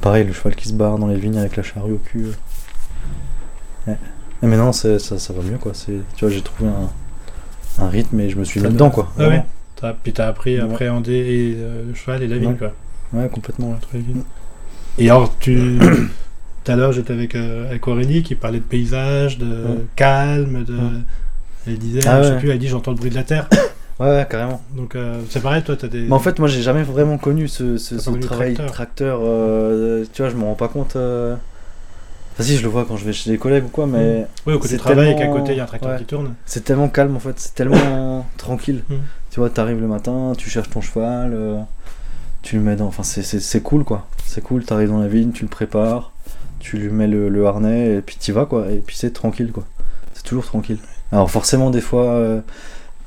Pareil, 0.01 0.25
le 0.25 0.33
cheval 0.33 0.55
qui 0.55 0.69
se 0.69 0.73
barre 0.75 0.99
dans 0.99 1.07
les 1.09 1.17
vignes 1.17 1.39
avec 1.39 1.57
la 1.57 1.63
charrue 1.63 1.93
au 1.93 1.99
cul. 1.99 2.27
euh. 2.27 3.91
Ouais. 3.91 3.99
Maintenant, 4.43 4.73
c'est- 4.73 4.99
ça, 4.99 5.19
ça 5.19 5.33
va 5.33 5.43
mieux 5.43 5.59
quoi. 5.59 5.73
Tu 5.75 6.01
vois, 6.21 6.31
j'ai 6.31 6.43
trouvé 6.43 6.71
un, 6.71 7.83
un 7.85 7.89
rythme 7.89 8.21
et 8.21 8.31
je 8.31 8.37
me 8.37 8.45
suis 8.45 8.61
mis 8.61 8.69
dedans 8.69 8.91
quoi. 8.91 9.11
Ah 9.19 9.29
ouais. 9.29 9.43
T'as- 9.77 9.95
Puis 9.95 10.13
t'as 10.13 10.29
appris 10.29 10.59
à 10.59 10.65
Ouais. 10.67 10.71
appréhender 10.73 11.13
et, 11.15 11.55
euh, 11.59 11.85
le 11.89 11.95
cheval 11.95 12.23
et 12.23 12.29
la 12.29 12.39
vigne 12.39 12.51
Ouais. 12.51 12.57
quoi. 12.57 12.73
Ouais, 13.13 13.29
complètement. 13.29 13.71
ouais. 13.71 14.01
Et 14.99 15.11
alors 15.11 15.37
tu. 15.39 15.79
Tout 16.65 16.73
à 16.73 16.77
l'heure 16.77 16.93
j'étais 16.93 17.15
avec, 17.15 17.35
euh, 17.35 17.69
avec 17.71 17.89
Aurélie 17.89 18.23
qui 18.23 18.35
parlait 18.35 18.59
de 18.59 18.65
paysage, 18.65 19.39
de 19.39 19.87
calme, 19.97 20.65
de. 20.65 20.77
Elle 21.67 21.79
disait, 21.79 22.01
Ah 22.07 22.23
je 22.23 22.29
sais 22.29 22.39
plus, 22.39 22.51
elle 22.51 22.59
dit 22.59 22.69
j'entends 22.69 22.91
le 22.93 22.97
bruit 22.99 23.11
de 23.11 23.15
la 23.15 23.25
terre. 23.25 23.49
Ouais, 24.01 24.07
ouais, 24.09 24.27
carrément. 24.31 24.61
Donc 24.77 24.95
euh, 24.95 25.21
c'est 25.29 25.43
pareil, 25.43 25.63
toi, 25.65 25.77
t'as 25.77 25.89
des. 25.89 26.03
Mais 26.03 26.13
en 26.13 26.19
fait, 26.21 26.39
moi, 26.39 26.47
j'ai 26.49 26.63
jamais 26.63 26.83
vraiment 26.85 27.19
connu 27.19 27.49
ce, 27.49 27.77
ce, 27.79 27.97
connu 27.97 28.21
travail 28.21 28.55
tracteur. 28.55 28.73
tracteur. 28.75 29.21
euh, 29.23 30.05
tu 30.13 30.23
vois, 30.23 30.31
je 30.31 30.37
me 30.37 30.45
rends 30.45 30.55
pas 30.55 30.69
compte. 30.69 30.95
euh. 30.97 31.35
Enfin, 32.35 32.45
si, 32.45 32.57
je 32.57 32.63
le 32.63 32.69
vois 32.69 32.85
quand 32.87 32.97
je 32.97 33.05
vais 33.05 33.13
chez 33.13 33.31
des 33.31 33.39
collègues 33.39 33.65
ou 33.65 33.69
quoi, 33.69 33.87
mais 33.89 34.27
Oui, 34.47 34.53
au 34.55 34.61
côté 34.61 34.75
du 34.75 34.81
travail 34.81 35.09
et 35.11 35.13
qu'à 35.15 35.23
tellement- 35.23 35.37
côté, 35.39 35.53
il 35.53 35.57
y 35.57 35.61
a 35.61 35.65
un 35.65 35.67
tracteur 35.67 35.91
ouais. 35.91 35.99
qui 35.99 36.05
tourne. 36.05 36.35
c'est 36.47 36.63
tellement 36.63 36.89
calme 36.89 37.17
en 37.17 37.19
fait, 37.19 37.35
c'est 37.37 37.55
tellement 37.57 38.25
tranquille. 38.37 38.85
Mm. 38.89 38.95
Tu 39.33 39.41
vois, 39.41 39.51
t'arrives 39.51 39.81
le 39.81 39.89
matin, 39.89 40.33
tu 40.39 40.49
cherches 40.49 40.71
ton 40.71 40.81
cheval, 40.81 41.33
euh, 41.35 41.61
tu 42.43 42.55
le 42.57 42.63
mets 42.63 42.77
dans. 42.77 42.87
Enfin, 42.87 43.03
c'est- 43.03 43.61
cool 43.63 43.83
quoi. 43.83 44.07
C'est 44.25 44.41
cool, 44.43 44.65
t'arrives 44.65 44.91
dans 44.91 45.01
la 45.01 45.09
vigne, 45.09 45.33
tu 45.33 45.43
le 45.43 45.49
prépares, 45.49 46.13
tu 46.61 46.77
lui 46.79 46.91
mets 46.91 47.09
le, 47.09 47.29
le 47.29 47.47
harnais 47.49 47.97
et 47.97 48.01
puis 48.03 48.15
t'y 48.17 48.31
vas 48.31 48.47
quoi. 48.47 48.71
Et 48.71 48.77
puis 48.87 48.95
c'est 48.97 49.13
tranquille 49.13 49.51
quoi. 49.51 49.65
C'est 50.15 50.23
toujours 50.23 50.45
tranquille. 50.47 50.79
Alors 51.11 51.29
forcément, 51.33 51.71
des 51.71 51.81
fois, 51.81 52.05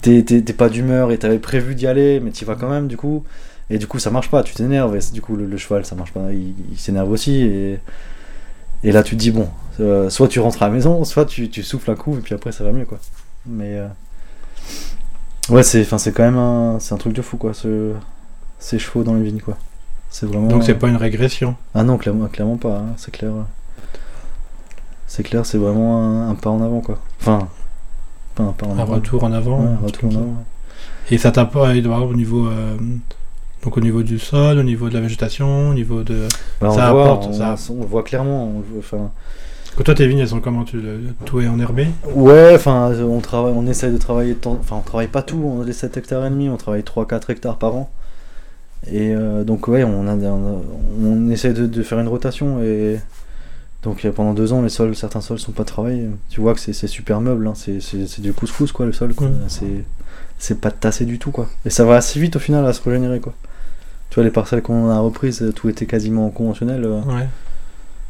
t'es 0.02 0.42
pas 0.54 0.70
d'humeur 0.70 1.12
et 1.12 1.18
t'avais 1.18 1.40
prévu 1.40 1.76
d'y 1.76 1.88
aller, 1.88 2.20
mais 2.20 2.32
t'y 2.32 2.46
vas 2.46 2.56
quand 2.56 2.70
même 2.70 2.88
du 2.88 2.98
coup. 2.98 3.24
Et 3.70 3.78
du 3.78 3.88
coup, 3.88 4.00
ça 4.00 4.12
marche 4.12 4.30
pas, 4.30 4.44
tu 4.44 4.54
t'énerves. 4.54 4.96
Et 4.98 5.00
du 5.14 5.22
coup, 5.22 5.36
le, 5.38 5.46
le 5.46 5.58
cheval, 5.58 5.86
ça 5.86 5.96
marche 5.96 6.12
pas. 6.12 6.34
Il, 6.34 6.54
il 6.72 6.78
s'énerve 6.78 7.10
aussi. 7.10 7.42
Et, 7.42 7.80
et 8.84 8.92
là, 8.92 9.02
tu 9.04 9.16
te 9.16 9.22
dis, 9.22 9.32
bon, 9.32 9.48
euh, 9.80 10.10
soit 10.10 10.28
tu 10.28 10.40
rentres 10.42 10.62
à 10.64 10.68
la 10.68 10.74
maison, 10.74 11.06
soit 11.06 11.26
tu, 11.26 11.50
tu 11.50 11.64
souffles 11.64 11.92
un 11.92 11.96
coup, 11.96 12.18
et 12.18 12.22
puis 12.22 12.36
après, 12.36 12.52
ça 12.52 12.64
va 12.66 12.72
mieux, 12.74 12.86
quoi. 12.86 13.00
Mais. 13.46 13.78
euh, 13.78 13.88
Ouais, 15.50 15.64
c'est 15.64 15.86
quand 16.14 16.24
même 16.24 16.38
un, 16.38 16.78
un 16.78 16.98
truc 16.98 17.14
de 17.14 17.22
fou, 17.22 17.38
quoi, 17.38 17.54
ce, 17.54 17.94
ces 18.60 18.78
chevaux 18.80 19.04
dans 19.04 19.14
les 19.16 19.24
vignes, 19.24 19.42
quoi. 19.42 19.58
C'est 20.10 20.26
vraiment. 20.26 20.48
Donc 20.48 20.64
c'est 20.64 20.76
pas 20.76 20.88
une 20.88 20.98
régression. 20.98 21.56
Ah 21.74 21.84
non, 21.84 21.98
clairement, 21.98 22.28
clairement 22.28 22.58
pas, 22.58 22.78
hein, 22.80 22.94
c'est 22.98 23.12
clair. 23.12 23.32
C'est 25.08 25.24
clair, 25.24 25.46
c'est 25.46 25.58
vraiment 25.58 26.02
un, 26.04 26.30
un 26.30 26.36
pas 26.36 26.50
en 26.50 26.62
avant, 26.62 26.82
quoi. 26.82 27.00
Enfin, 27.20 27.48
pas 28.36 28.44
un 28.44 28.52
pas 28.54 28.66
en 28.68 28.76
Un 28.76 28.80
avant. 28.80 28.94
retour 28.96 29.24
en 29.24 29.32
avant. 29.34 29.60
Ouais, 29.62 29.68
un 29.82 29.86
retour 29.86 30.16
en. 30.18 30.44
Et 31.10 31.18
ça 31.18 31.32
t'a 31.32 31.46
pas 31.46 31.72
au 31.74 32.14
niveau. 32.14 32.48
euh, 32.48 32.78
Donc 33.64 33.78
au 33.78 33.82
niveau 33.82 34.02
du 34.04 34.18
sol, 34.20 34.58
au 34.58 34.64
niveau 34.64 34.90
de 34.90 34.94
la 34.94 35.02
végétation, 35.02 35.70
au 35.70 35.74
niveau 35.74 36.04
de. 36.04 36.28
Bah, 36.60 36.70
on, 36.72 36.76
Ça 36.76 36.88
le 36.88 36.92
voit, 36.94 37.04
apporte, 37.04 37.28
on, 37.30 37.34
ça. 37.34 37.56
on 37.70 37.82
le 37.82 37.86
voit 37.88 38.04
clairement. 38.04 38.46
on 38.46 38.64
enfin, 38.80 39.12
toi 39.84 39.94
tes 39.96 40.08
vignes 40.08 40.20
elles 40.20 40.28
sont 40.30 40.40
comment 40.42 40.64
tu 40.64 40.78
le 40.82 41.00
tout 41.26 41.40
est 41.42 41.48
enherbé? 41.48 41.88
Ouais, 42.14 42.54
enfin, 42.56 42.92
on 43.02 43.20
travaille, 43.20 43.54
on 43.56 43.66
essaye 43.68 43.92
de 43.92 43.98
travailler, 43.98 44.36
enfin, 44.46 44.78
on 44.78 44.82
travaille 44.82 45.08
pas 45.08 45.22
tout, 45.22 45.42
on 45.44 45.62
a 45.62 45.66
les 45.66 45.74
7 45.74 45.96
hectares 45.98 46.26
et 46.26 46.30
demi, 46.30 46.50
on 46.50 46.58
travaille 46.58 46.82
3-4 46.84 47.30
hectares 47.32 47.58
par 47.58 47.76
an. 47.76 47.90
Et 48.92 49.14
euh, 49.14 49.44
donc, 49.44 49.68
ouais, 49.68 49.84
on, 49.84 50.08
a, 50.08 50.16
on, 50.16 50.62
on 51.04 51.30
essaye 51.30 51.54
de, 51.54 51.68
de 51.68 51.84
faire 51.84 52.00
une 52.00 52.08
rotation. 52.08 52.62
Et 52.64 53.00
donc, 53.84 54.06
euh, 54.06 54.12
pendant 54.12 54.34
deux 54.34 54.54
ans, 54.54 54.62
les 54.62 54.70
sols, 54.70 54.96
certains 54.96 55.22
sols 55.22 55.40
sont 55.40 55.52
pas 55.54 55.64
travaillés. 55.66 56.08
Tu 56.30 56.40
vois 56.42 56.54
que 56.54 56.60
c'est 56.60 56.88
super 56.88 57.20
meuble, 57.22 57.48
hein, 57.48 57.54
c'est 57.56 58.22
du 58.22 58.34
couscous, 58.34 58.72
quoi, 58.72 58.86
le 58.86 58.94
sol, 58.94 59.14
quoi. 59.14 59.28
C'est 60.38 60.60
pas 60.60 60.72
tassé 60.72 61.06
du 61.06 61.20
tout, 61.20 61.32
quoi. 61.32 61.48
Et 61.66 61.70
ça 61.70 61.86
va 61.86 61.96
assez 61.98 62.20
vite 62.20 62.36
au 62.36 62.40
final 62.40 62.66
à 62.66 62.74
se 62.74 62.82
régénérer, 62.82 63.20
quoi. 63.20 63.34
Tu 64.10 64.16
vois, 64.16 64.24
les 64.24 64.32
parcelles 64.32 64.62
qu'on 64.62 64.90
a 64.90 65.00
reprises, 65.00 65.52
tout 65.56 65.70
était 65.70 65.86
quasiment 65.86 66.30
conventionnel. 66.30 66.84
euh, 66.86 67.02
Ouais. 67.02 67.28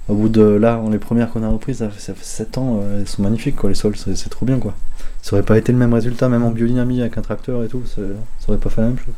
au 0.10 0.16
bout 0.16 0.30
de 0.30 0.42
là, 0.42 0.82
les 0.92 0.98
premières 0.98 1.30
qu'on 1.30 1.44
a 1.44 1.48
reprises, 1.50 1.78
ça 1.78 1.90
fait, 1.90 2.00
ça 2.02 2.14
fait 2.14 2.24
7 2.26 2.58
ans, 2.58 2.80
euh, 2.82 3.02
elles 3.02 3.08
sont 3.08 3.22
magnifiques 3.22 3.56
quoi, 3.56 3.70
les 3.70 3.76
sols, 3.76 3.96
c'est 3.96 4.30
trop 4.30 4.46
bien 4.46 4.58
quoi. 4.60 4.74
Ça 5.22 5.34
aurait 5.36 5.44
pas 5.44 5.58
été 5.58 5.72
le 5.72 5.78
même 5.78 5.94
résultat, 5.94 6.28
même 6.28 6.44
en 6.44 6.50
biodynamie 6.52 7.00
avec 7.02 7.18
un 7.18 7.22
tracteur 7.22 7.64
et 7.64 7.68
tout, 7.68 7.84
ça, 7.86 8.02
aurait 8.48 8.58
pas 8.58 8.70
fait 8.72 8.82
la 8.82 8.88
même 8.88 8.98
chose. 8.98 9.14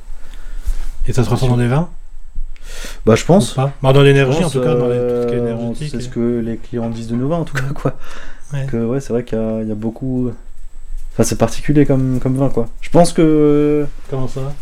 Et 1.07 1.13
ça 1.13 1.24
se 1.24 1.29
ressent 1.29 1.48
dans 1.48 1.55
les 1.55 1.67
vins? 1.67 1.89
Bah 3.05 3.15
je 3.15 3.25
pense. 3.25 3.53
Pas 3.53 3.72
Bah, 3.82 3.93
Dans 3.93 4.01
l'énergie 4.01 4.43
en 4.43 4.50
tout 4.50 4.62
cas, 4.62 4.75
dans 4.75 4.88
les- 4.88 4.98
tout 4.98 5.22
ce 5.24 5.27
qui 5.27 5.34
est 5.34 5.38
euh, 5.39 5.53
énergétique. 5.55 5.89
C'est 5.91 5.98
et- 5.98 6.01
ce 6.01 6.10
que 6.10 6.39
les 6.39 6.58
clients 6.58 6.89
disent 6.89 7.08
de 7.08 7.15
nos 7.15 7.27
vins 7.27 7.38
en 7.38 7.43
tout 7.46 7.55
cas 7.55 7.63
quoi. 7.75 7.98
Ouais. 8.53 8.65
Que 8.70 8.77
ouais, 8.86 9.00
c'est 9.00 9.13
vrai 9.13 9.24
qu'il 9.24 9.38
y, 9.38 9.41
a- 9.41 9.62
il 9.62 9.67
y 9.67 9.72
a 9.72 9.75
beaucoup. 9.75 10.32
Enfin, 11.13 11.24
c'est 11.24 11.38
particulier 11.38 11.86
comme, 11.86 12.20
comme 12.22 12.36
vin 12.38 12.50
quoi. 12.50 12.67
Je 12.82 12.89
pense 12.89 13.13
que. 13.13 13.86
Comment 14.10 14.27
ça 14.27 14.53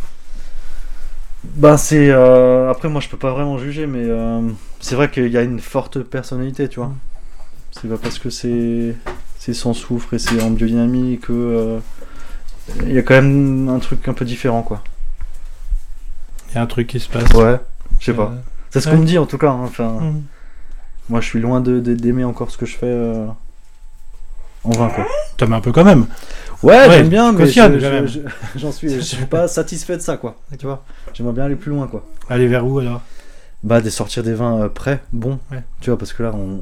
Bah, 1.43 1.77
c'est. 1.77 2.09
euh, 2.09 2.69
Après, 2.69 2.89
moi 2.89 3.01
je 3.01 3.09
peux 3.09 3.17
pas 3.17 3.31
vraiment 3.31 3.57
juger, 3.57 3.87
mais 3.87 4.03
euh, 4.03 4.41
c'est 4.79 4.95
vrai 4.95 5.09
qu'il 5.09 5.27
y 5.29 5.37
a 5.37 5.41
une 5.41 5.59
forte 5.59 5.99
personnalité, 6.01 6.67
tu 6.69 6.79
vois. 6.79 6.91
C'est 7.71 7.87
pas 7.87 7.97
parce 7.97 8.19
que 8.19 8.29
c'est. 8.29 8.95
C'est 9.39 9.53
sans 9.55 9.73
soufre 9.73 10.13
et 10.13 10.19
c'est 10.19 10.41
en 10.41 10.51
biodynamie 10.51 11.19
que. 11.19 11.31
euh, 11.33 11.79
Il 12.85 12.93
y 12.93 12.97
a 12.99 13.01
quand 13.01 13.15
même 13.15 13.69
un 13.69 13.79
truc 13.79 14.07
un 14.07 14.13
peu 14.13 14.23
différent 14.23 14.61
quoi. 14.61 14.83
Il 16.51 16.55
y 16.55 16.57
a 16.57 16.61
un 16.61 16.67
truc 16.67 16.87
qui 16.87 16.99
se 16.99 17.09
passe. 17.09 17.31
Ouais, 17.33 17.57
je 18.01 18.05
sais 18.07 18.13
pas. 18.13 18.23
Euh, 18.33 18.35
C'est 18.71 18.81
ce 18.81 18.89
ouais. 18.89 18.95
qu'on 18.95 19.01
me 19.01 19.05
dit 19.07 19.17
en 19.17 19.25
tout 19.25 19.37
cas. 19.37 19.51
hein. 19.51 19.61
Enfin, 19.63 19.87
hmm. 20.01 20.21
moi 21.07 21.21
je 21.21 21.27
suis 21.27 21.39
loin 21.39 21.61
de- 21.61 21.79
de- 21.79 21.93
d'aimer 21.95 22.25
encore 22.25 22.51
ce 22.51 22.57
que 22.57 22.65
je 22.65 22.75
fais 22.75 22.85
euh, 22.87 23.25
en 24.65 24.71
vin 24.71 24.89
quoi. 24.89 25.05
T'aimes 25.37 25.53
un 25.53 25.61
peu 25.61 25.71
quand 25.71 25.83
même. 25.85 26.05
Ouais, 26.63 26.75
Ouais, 26.87 26.91
j'aime 26.91 27.09
bien, 27.09 27.31
mais 27.31 27.47
je- 27.47 28.05
je- 28.07 28.19
j'en 28.59 28.71
suis, 28.71 28.89
je 28.89 28.99
suis 28.99 29.25
pas 29.25 29.47
satisfait 29.47 29.97
de 29.97 30.01
ça, 30.01 30.17
quoi. 30.17 30.35
Tu 30.59 30.65
vois, 30.67 30.83
j'aimerais 31.13 31.33
bien 31.33 31.45
aller 31.45 31.55
plus 31.55 31.71
loin, 31.71 31.87
quoi. 31.87 32.05
Aller 32.29 32.47
vers 32.47 32.67
où 32.67 32.77
alors? 32.79 33.01
Bah, 33.63 33.81
de 33.81 33.89
sortir 33.89 34.21
des 34.23 34.33
vins 34.35 34.61
euh, 34.63 34.69
prêts, 34.69 35.01
bons. 35.11 35.39
Ouais. 35.51 35.63
Tu 35.79 35.89
vois, 35.89 35.97
parce 35.97 36.13
que 36.13 36.21
là, 36.21 36.31
on, 36.35 36.59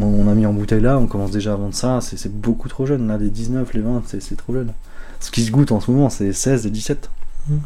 on, 0.00 0.04
on 0.04 0.28
a 0.30 0.34
mis 0.34 0.46
en 0.46 0.52
bouteille 0.52 0.80
là, 0.80 0.98
on 0.98 1.06
commence 1.08 1.32
déjà 1.32 1.52
à 1.52 1.56
vendre 1.56 1.74
ça. 1.74 1.98
C'est 2.00 2.32
beaucoup 2.32 2.68
trop 2.68 2.86
jeune, 2.86 3.08
là, 3.08 3.16
les 3.18 3.30
19, 3.30 3.72
les 3.74 3.80
20, 3.80 4.02
c'est 4.20 4.36
trop 4.36 4.52
jeune. 4.52 4.72
Ce 5.18 5.30
qui 5.32 5.42
se 5.44 5.50
goûte 5.50 5.72
en 5.72 5.80
ce 5.80 5.90
moment, 5.90 6.08
c'est 6.10 6.32
16 6.32 6.66
et 6.66 6.70
17. 6.70 7.10
Mais 7.48 7.56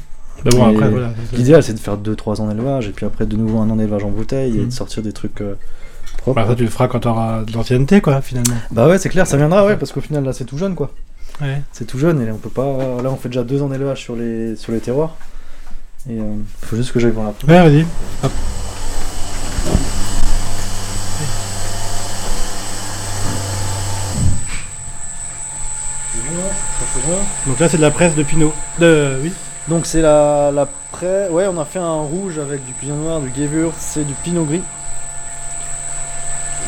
bon, 0.45 0.71
Et 0.71 0.75
après, 0.77 0.89
voilà. 0.89 1.11
c'est- 1.31 1.37
L'idéal, 1.37 1.63
c'est 1.63 1.75
de 1.75 1.79
faire 1.79 1.97
2-3 1.97 2.41
ans 2.41 2.47
d'élevage, 2.49 2.89
et 2.89 2.93
puis 2.93 3.07
après, 3.07 3.27
de 3.27 3.37
nouveau 3.37 3.59
un 3.61 3.69
an 3.71 3.77
d'élevage 3.77 4.05
en 4.05 4.11
bouteille, 4.11 4.57
et 4.57 4.61
Mhm. 4.61 4.67
de 4.69 4.73
sortir 4.73 5.03
des 5.03 5.13
trucs 5.13 5.41
euh, 5.41 5.55
propres. 6.19 6.41
Bah, 6.41 6.47
ça, 6.49 6.55
tu 6.55 6.65
le 6.65 6.71
feras 6.71 6.89
quand 6.89 7.01
t'auras 7.01 7.43
de 7.45 7.53
l'ancienneté, 7.53 8.01
quoi, 8.01 8.21
finalement. 8.23 8.55
Bah 8.71 8.87
ouais, 8.89 8.99
c'est 8.99 9.09
clair, 9.09 9.27
ça 9.27 9.37
viendra, 9.37 9.65
ouais, 9.67 9.77
parce 9.77 9.93
qu'au 9.93 10.01
final, 10.01 10.25
là, 10.25 10.33
c'est 10.33 10.45
tout 10.45 10.59
jeune, 10.59 10.75
quoi. 10.75 10.91
Ouais. 11.41 11.63
C'est 11.73 11.85
tout 11.87 11.99
jeune 12.01 12.21
et 12.21 12.27
là 12.27 12.33
on 12.35 12.39
peut 12.39 12.49
pas. 12.51 12.65
Là 13.01 13.11
on 13.13 13.17
fait 13.17 13.29
déjà 13.29 13.45
deux 13.45 13.63
ans 13.63 13.69
d'élevage 13.69 14.01
sur 14.03 14.17
les 14.17 14.57
sur 14.57 14.73
les 14.73 14.81
terroirs. 14.81 15.15
Et 16.11 16.19
euh, 16.19 16.23
faut 16.63 16.75
juste 16.75 16.91
que 16.91 16.99
j'aille 16.99 17.13
voir 17.13 17.27
la 17.49 17.63
Ouais, 17.63 17.71
vas-y. 17.71 17.83
Hop. 18.25 18.33
Donc 27.47 27.59
là, 27.61 27.69
c'est 27.69 27.77
de 27.77 27.83
la 27.83 27.91
presse 27.91 28.15
de 28.15 28.23
Pinot. 28.23 28.53
De... 28.79 29.19
Oui. 29.23 29.33
Donc 29.69 29.87
c'est 29.87 30.03
la, 30.03 30.51
la 30.53 30.67
pré. 30.93 31.29
Ouais, 31.31 31.47
on 31.47 31.61
a 31.61 31.65
fait 31.65 31.79
un 31.79 32.01
rouge 32.01 32.39
avec 32.39 32.65
du 32.65 32.73
pinot 32.73 32.95
noir, 32.95 33.21
du 33.21 33.31
Gewürz, 33.35 33.73
c'est 33.79 34.05
du 34.05 34.15
pinot 34.15 34.45
gris. 34.45 34.63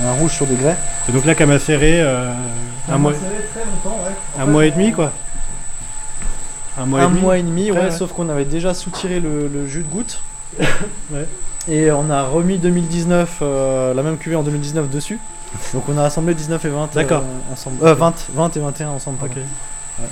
Un 0.05 0.13
rouge 0.13 0.33
sur 0.33 0.47
des 0.47 0.55
grès. 0.55 0.77
Et 1.09 1.13
donc 1.13 1.25
là, 1.25 1.35
qu'à 1.35 1.47
macérer 1.47 2.01
euh, 2.01 2.33
un, 2.91 2.99
mois, 2.99 3.13
très 3.13 3.65
longtemps, 3.65 3.99
ouais. 4.05 4.43
un 4.43 4.47
mois 4.47 4.67
et 4.67 4.71
demi, 4.71 4.93
quoi. 4.93 5.13
Un 6.79 6.87
mois 6.87 7.01
un 7.01 7.07
et 7.07 7.11
demi. 7.11 7.21
mois 7.21 7.39
et 7.39 7.43
demi, 7.43 7.71
ouais, 7.71 7.79
Ouais, 7.79 7.85
ouais. 7.85 7.91
sauf 7.91 8.13
qu'on 8.13 8.29
avait 8.31 8.47
déjà 8.47 8.73
soutiré 8.73 9.21
le, 9.21 9.49
le 9.49 9.67
jus 9.67 9.83
de 9.83 9.89
goutte. 9.89 10.21
Ouais. 11.13 11.27
Et 11.69 11.91
on 11.93 12.09
a 12.11 12.23
remis 12.23 12.59
2019, 12.59 13.39
euh, 13.43 13.93
la 13.95 14.03
même 14.03 14.17
cuvée 14.17 14.37
en 14.37 14.43
2019 14.43 14.89
dessus. 14.89 15.19
Donc 15.75 15.85
on 15.89 15.99
a 15.99 16.05
assemblé 16.05 16.35
19 16.35 16.65
et 16.65 16.69
20 16.69 16.83
euh, 16.83 16.87
D'accord. 16.95 17.23
ensemble. 17.53 17.85
Euh, 17.85 17.95
20, 17.95 18.15
20 18.33 18.57
et 18.57 18.61
21 18.61 18.89
ensemble. 18.89 19.19
Ok. 19.23 19.31
pardon. 19.33 20.11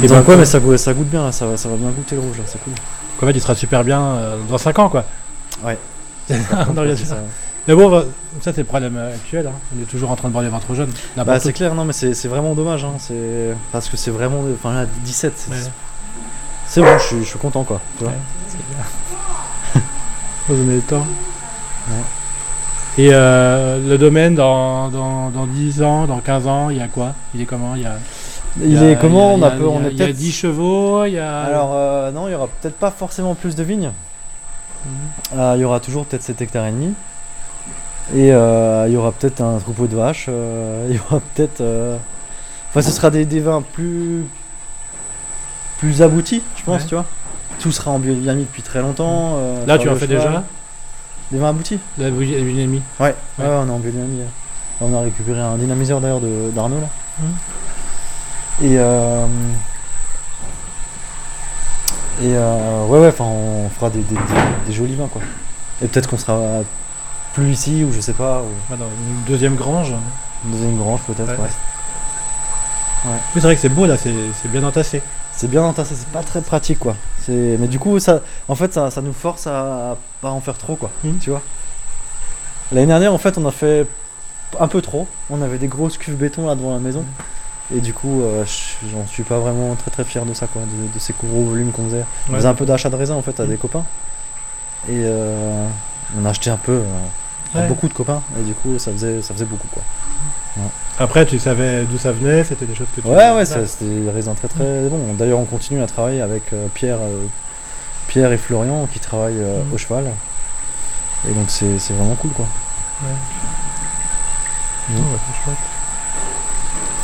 Et 0.00 0.04
Et 0.04 0.08
donc, 0.08 0.26
ouais, 0.28 0.34
euh, 0.34 0.38
mais 0.38 0.44
ça, 0.44 0.58
goûte- 0.60 0.76
ça 0.76 0.92
goûte 0.92 1.08
bien, 1.08 1.30
ça, 1.32 1.46
va- 1.46 1.56
ça 1.56 1.68
va 1.68 1.76
bien 1.76 1.90
goûter 1.90 2.16
le 2.16 2.20
rouge, 2.22 2.38
là, 2.38 2.44
c'est 2.46 2.62
cool. 2.62 2.72
Fait, 3.20 3.30
il 3.32 3.40
sera 3.40 3.54
super 3.54 3.84
bien 3.84 4.00
euh, 4.02 4.36
dans 4.48 4.58
5 4.58 4.78
ans, 4.78 4.88
quoi. 4.88 5.04
Ouais. 5.64 5.78
Non, 6.30 6.96
ça. 6.96 7.16
Mais 7.66 7.74
bon, 7.74 7.90
ça, 8.42 8.52
c'est 8.52 8.58
le 8.58 8.64
problème 8.64 8.96
euh, 8.96 9.14
actuel. 9.14 9.46
hein. 9.46 9.52
On 9.74 9.80
est 9.82 9.86
toujours 9.86 10.10
en 10.10 10.16
train 10.16 10.28
de 10.28 10.32
boire 10.32 10.44
des 10.44 10.50
vins 10.50 10.58
trop 10.58 10.74
jeunes. 10.74 10.90
Bah, 11.16 11.38
c'est 11.40 11.52
clair, 11.52 11.74
non, 11.74 11.84
mais 11.84 11.92
c'est 11.94 12.28
vraiment 12.28 12.54
dommage, 12.54 12.84
hein, 12.84 12.92
c'est 12.98 13.54
parce 13.72 13.88
que 13.88 13.96
c'est 13.96 14.10
vraiment. 14.10 14.42
Enfin 14.54 14.74
là, 14.74 14.86
17, 15.04 15.32
c'est 15.36 15.50
Ouais. 15.50 15.56
c'est 16.66 16.80
bon, 16.82 16.98
je 16.98 17.02
suis, 17.04 17.18
je 17.24 17.28
suis 17.30 17.38
content 17.38 17.62
quoi. 17.64 17.80
Tu 17.98 18.04
vois. 18.04 18.12
Ouais, 18.12 18.18
c'est 18.48 18.58
bien. 19.78 19.82
Donner 20.56 20.74
le 20.76 20.82
temps. 20.82 21.06
Et 22.96 23.08
euh, 23.12 23.78
le 23.88 23.96
domaine, 23.98 24.34
dans, 24.34 24.88
dans, 24.88 25.30
dans 25.30 25.46
10 25.46 25.82
ans, 25.82 26.06
dans 26.06 26.20
15 26.20 26.46
ans, 26.46 26.70
il 26.70 26.76
y 26.76 26.80
a 26.82 26.88
quoi? 26.88 27.14
Il 27.34 27.40
est 27.40 27.44
comment? 27.46 27.74
Il 27.76 27.82
y 27.82 27.86
a, 27.86 27.96
Il 28.62 28.82
est 28.82 28.96
comment 29.00 29.34
On 29.34 29.42
a 29.42 29.50
peu, 29.50 29.66
on 29.66 29.84
est 29.84 29.90
Il 29.90 29.98
y 29.98 30.02
a 30.02 30.06
peut-être. 30.06 30.16
10 30.16 30.32
chevaux, 30.32 31.04
il 31.04 31.12
y 31.14 31.18
a. 31.18 31.42
Alors 31.42 31.72
euh, 31.74 32.10
non, 32.12 32.28
il 32.28 32.32
y 32.32 32.34
aura 32.34 32.48
peut-être 32.48 32.76
pas 32.78 32.90
forcément 32.90 33.34
plus 33.34 33.56
de 33.56 33.62
vignes. 33.62 33.90
Mhm. 34.86 35.38
Euh, 35.40 35.52
il 35.56 35.60
y 35.62 35.64
aura 35.64 35.80
toujours 35.80 36.04
peut-être 36.06 36.22
7 36.22 36.40
hectares 36.42 36.66
et 36.66 36.70
demi. 36.72 36.94
Et 38.14 38.32
euh, 38.32 38.84
il 38.86 38.92
y 38.92 38.96
aura 38.96 39.12
peut-être 39.12 39.40
un 39.40 39.58
troupeau 39.58 39.86
de 39.86 39.96
vaches. 39.96 40.26
euh, 40.28 40.86
il 40.90 40.96
y 40.96 41.00
aura 41.00 41.20
peut-être. 41.34 41.60
euh, 41.60 41.96
Enfin, 42.70 42.82
ce 42.82 42.90
sera 42.90 43.10
des, 43.10 43.24
des 43.24 43.40
vins 43.40 43.62
plus 43.62 44.24
plus 45.78 46.02
aboutis, 46.02 46.42
je 46.56 46.62
pense, 46.64 46.82
Ouais. 46.82 46.88
tu 46.88 46.94
vois. 46.94 47.04
Tout 47.60 47.70
sera 47.72 47.90
en 47.92 47.98
biodynamie 47.98 48.42
depuis 48.44 48.62
très 48.62 48.80
longtemps. 48.80 49.34
euh, 49.36 49.64
Là, 49.66 49.78
tu 49.78 49.88
en 49.88 49.94
fais 49.96 50.06
déjà 50.08 50.42
Des 51.30 51.38
vins 51.38 51.50
aboutis 51.50 51.78
La 51.98 52.10
demie. 52.10 52.82
Ouais, 53.00 53.14
Ouais. 53.38 53.44
ouais, 53.44 53.46
on 53.62 53.68
est 53.68 53.70
en 53.70 53.78
biodynamie. 53.78 54.18
là. 54.20 54.24
On 54.80 54.92
a 54.96 55.00
récupéré 55.02 55.40
un 55.40 55.56
dynamiseur 55.56 56.00
d'ailleurs 56.00 56.20
de- 56.20 56.50
d'Arnaud 56.52 56.80
là. 56.80 56.88
Mhm. 57.20 57.28
Et 58.62 58.78
euh, 58.78 59.26
et 62.22 62.32
euh, 62.36 62.86
ouais 62.86 63.00
ouais, 63.00 63.08
enfin 63.08 63.24
on 63.24 63.68
fera 63.70 63.90
des, 63.90 64.00
des, 64.02 64.14
des- 64.14 64.66
des 64.66 64.72
jolis 64.72 64.94
vins 64.94 65.08
quoi. 65.08 65.20
Et 65.82 65.88
peut-être 65.88 66.08
qu'on 66.08 66.16
sera 66.18 66.38
plus 67.34 67.50
ici 67.50 67.84
ou 67.84 67.92
je 67.92 68.00
sais 68.00 68.12
pas. 68.12 68.40
ou- 68.42 68.72
Ah, 68.72 68.76
dans 68.76 68.84
une 68.86 69.22
deuxième 69.26 69.56
grange. 69.56 69.92
Une 70.44 70.52
deuxième 70.52 70.76
grange 70.76 71.00
peut-être, 71.06 71.30
Ouais. 71.30 71.36
ouais. 71.36 71.50
Oui, 73.06 73.10
c'est 73.34 73.40
vrai 73.40 73.54
que 73.56 73.60
c'est 73.60 73.68
beau 73.68 73.86
là, 73.86 73.96
c'est 73.98 74.12
bien 74.50 74.62
entassé. 74.64 75.02
C'est 75.36 75.48
bien 75.50 75.62
entassé, 75.62 75.94
c'est 75.96 76.08
pas 76.08 76.22
très 76.22 76.40
pratique 76.40 76.78
quoi. 76.78 76.94
Mais 77.28 77.66
du 77.66 77.78
coup, 77.78 77.98
ça, 77.98 78.20
en 78.48 78.54
fait, 78.54 78.72
ça, 78.72 78.90
ça 78.90 79.00
nous 79.02 79.12
force 79.12 79.46
à, 79.48 79.96
pas 80.20 80.30
en 80.30 80.40
faire 80.40 80.56
trop 80.56 80.76
quoi. 80.76 80.90
Mhm. 81.02 81.18
Tu 81.18 81.30
vois 81.30 81.42
L'année 82.72 82.86
dernière, 82.86 83.12
en 83.12 83.18
fait, 83.18 83.36
on 83.36 83.46
a 83.46 83.50
fait 83.50 83.86
un 84.60 84.68
peu 84.68 84.80
trop. 84.80 85.08
On 85.30 85.42
avait 85.42 85.58
des 85.58 85.66
grosses 85.66 85.98
cuves 85.98 86.16
béton 86.16 86.46
là 86.46 86.54
devant 86.54 86.72
la 86.72 86.78
maison. 86.78 87.04
Et 87.74 87.80
du 87.80 87.94
coup, 87.94 88.22
euh, 88.22 88.44
je- 88.44 88.88
j'en 88.90 89.06
suis 89.06 89.22
pas 89.22 89.38
vraiment 89.38 89.74
très 89.74 89.90
très 89.90 90.04
fier 90.04 90.26
de 90.26 90.34
ça 90.34 90.46
quoi, 90.46 90.62
de, 90.62 90.92
de 90.92 90.98
ces 90.98 91.14
gros 91.14 91.44
volumes 91.44 91.70
qu'on 91.72 91.84
faisait. 91.86 92.04
On 92.28 92.32
Ouais. 92.32 92.38
faisait 92.38 92.48
un 92.48 92.54
peu 92.54 92.66
d'achat 92.66 92.90
de 92.90 92.96
raisin 92.96 93.14
en 93.14 93.22
fait 93.22 93.38
à 93.40 93.44
Mhm. 93.44 93.50
des 93.50 93.56
copains. 93.56 93.84
Et 94.88 95.00
euh, 95.04 95.66
on 96.20 96.24
a 96.26 96.30
acheté 96.30 96.50
un 96.50 96.58
peu 96.58 96.72
euh, 96.72 96.84
à 97.54 97.60
Ouais. 97.60 97.66
beaucoup 97.68 97.88
de 97.88 97.94
copains. 97.94 98.22
Et 98.38 98.42
du 98.42 98.52
coup, 98.52 98.78
ça 98.78 98.92
faisait, 98.92 99.22
ça 99.22 99.32
faisait 99.32 99.46
beaucoup 99.46 99.68
quoi. 99.72 99.82
Après, 101.00 101.26
tu 101.26 101.38
savais 101.40 101.84
d'où 101.84 101.98
ça 101.98 102.12
venait, 102.12 102.44
c'était 102.44 102.66
des 102.66 102.74
choses 102.74 102.86
que 102.94 103.00
tu. 103.00 103.06
Ouais, 103.08 103.30
ouais, 103.32 103.44
c'était 103.46 103.84
des 103.84 104.10
raisins 104.10 104.34
très 104.34 104.46
très 104.46 104.88
bons. 104.88 105.14
D'ailleurs, 105.14 105.38
on 105.40 105.44
continue 105.46 105.82
à 105.82 105.86
travailler 105.86 106.20
avec 106.20 106.52
euh, 106.52 106.66
Pierre, 106.74 106.98
euh, 107.00 107.24
Pierre 108.08 108.30
et 108.30 108.38
Florian 108.38 108.86
qui 108.92 109.00
travaillent 109.00 109.40
euh, 109.40 109.64
Mhm. 109.64 109.72
au 109.74 109.78
cheval. 109.78 110.04
Et 111.28 111.32
donc, 111.32 111.46
c'est 111.48 111.66
vraiment 111.94 112.14
cool 112.16 112.30
quoi. 112.32 112.46
Ouais, 114.90 114.94
chouette. 115.44 115.56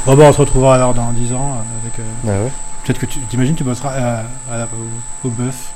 Bon, 0.06 0.16
bah, 0.16 0.24
on 0.28 0.32
se 0.32 0.38
retrouvera 0.40 0.74
alors 0.76 0.94
dans 0.94 1.12
10 1.12 1.32
ans 1.32 1.56
euh, 1.58 1.80
avec. 1.82 1.98
euh, 1.98 2.02
Bah 2.24 2.44
ouais. 2.44 2.50
Peut-être 2.84 2.98
que 2.98 3.06
tu 3.06 3.18
t'imagines, 3.20 3.54
tu 3.54 3.64
bosseras 3.64 3.92
euh, 3.92 4.22
à 4.50 4.64
au, 4.64 5.28
au 5.28 5.30
bœuf. 5.30 5.72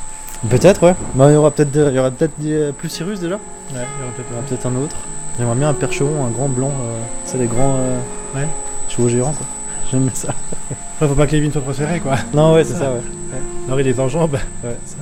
Peut-être, 0.49 0.83
ouais. 0.87 0.95
Bah, 1.15 1.27
il 1.31 1.35
y 1.35 1.37
aura 1.37 1.51
peut-être 1.51 1.71
des- 1.71 1.87
il 1.91 1.95
y 1.95 1.99
aura 1.99 2.11
peut-être 2.11 2.33
des- 2.39 2.73
plus 2.77 2.89
Cyrus 2.89 3.21
déjà. 3.21 3.35
Ouais, 3.37 3.41
il 3.73 3.77
y 3.77 3.79
aura 3.81 4.13
peut-être. 4.17 4.29
Il 4.31 4.35
y 4.35 4.39
aura 4.39 4.47
peut-être 4.47 4.67
un 4.67 4.77
autre. 4.77 4.97
J'aimerais 5.39 5.55
bien 5.57 5.69
un 5.69 5.75
percheron, 5.75 6.25
un 6.25 6.31
grand 6.31 6.49
blanc. 6.49 6.69
euh, 6.83 7.01
c'est 7.25 7.39
les 7.39 7.47
grands 7.47 7.75
euh, 7.79 7.99
Ouais. 8.35 8.49
chevaux 8.89 9.09
gérants 9.09 9.33
quoi. 9.33 9.47
J'aime 9.91 10.03
bien 10.05 10.15
ça. 10.15 10.29
Après, 10.95 11.09
faut 11.09 11.15
pas 11.15 11.27
que 11.27 11.33
les 11.33 11.41
vignes 11.41 11.53
soient 11.53 11.61
trop 11.61 11.73
serrées, 11.73 12.01
quoi. 12.01 12.15
Non, 12.33 12.55
ouais, 12.55 12.65
c'est 12.65 12.75
ça, 12.75 12.91
ouais. 12.91 13.01
Non, 13.69 13.79
il 13.79 13.85
les 13.85 13.99
enjambes. 14.01 14.39
Ouais, 14.65 14.77
ça. 14.87 14.97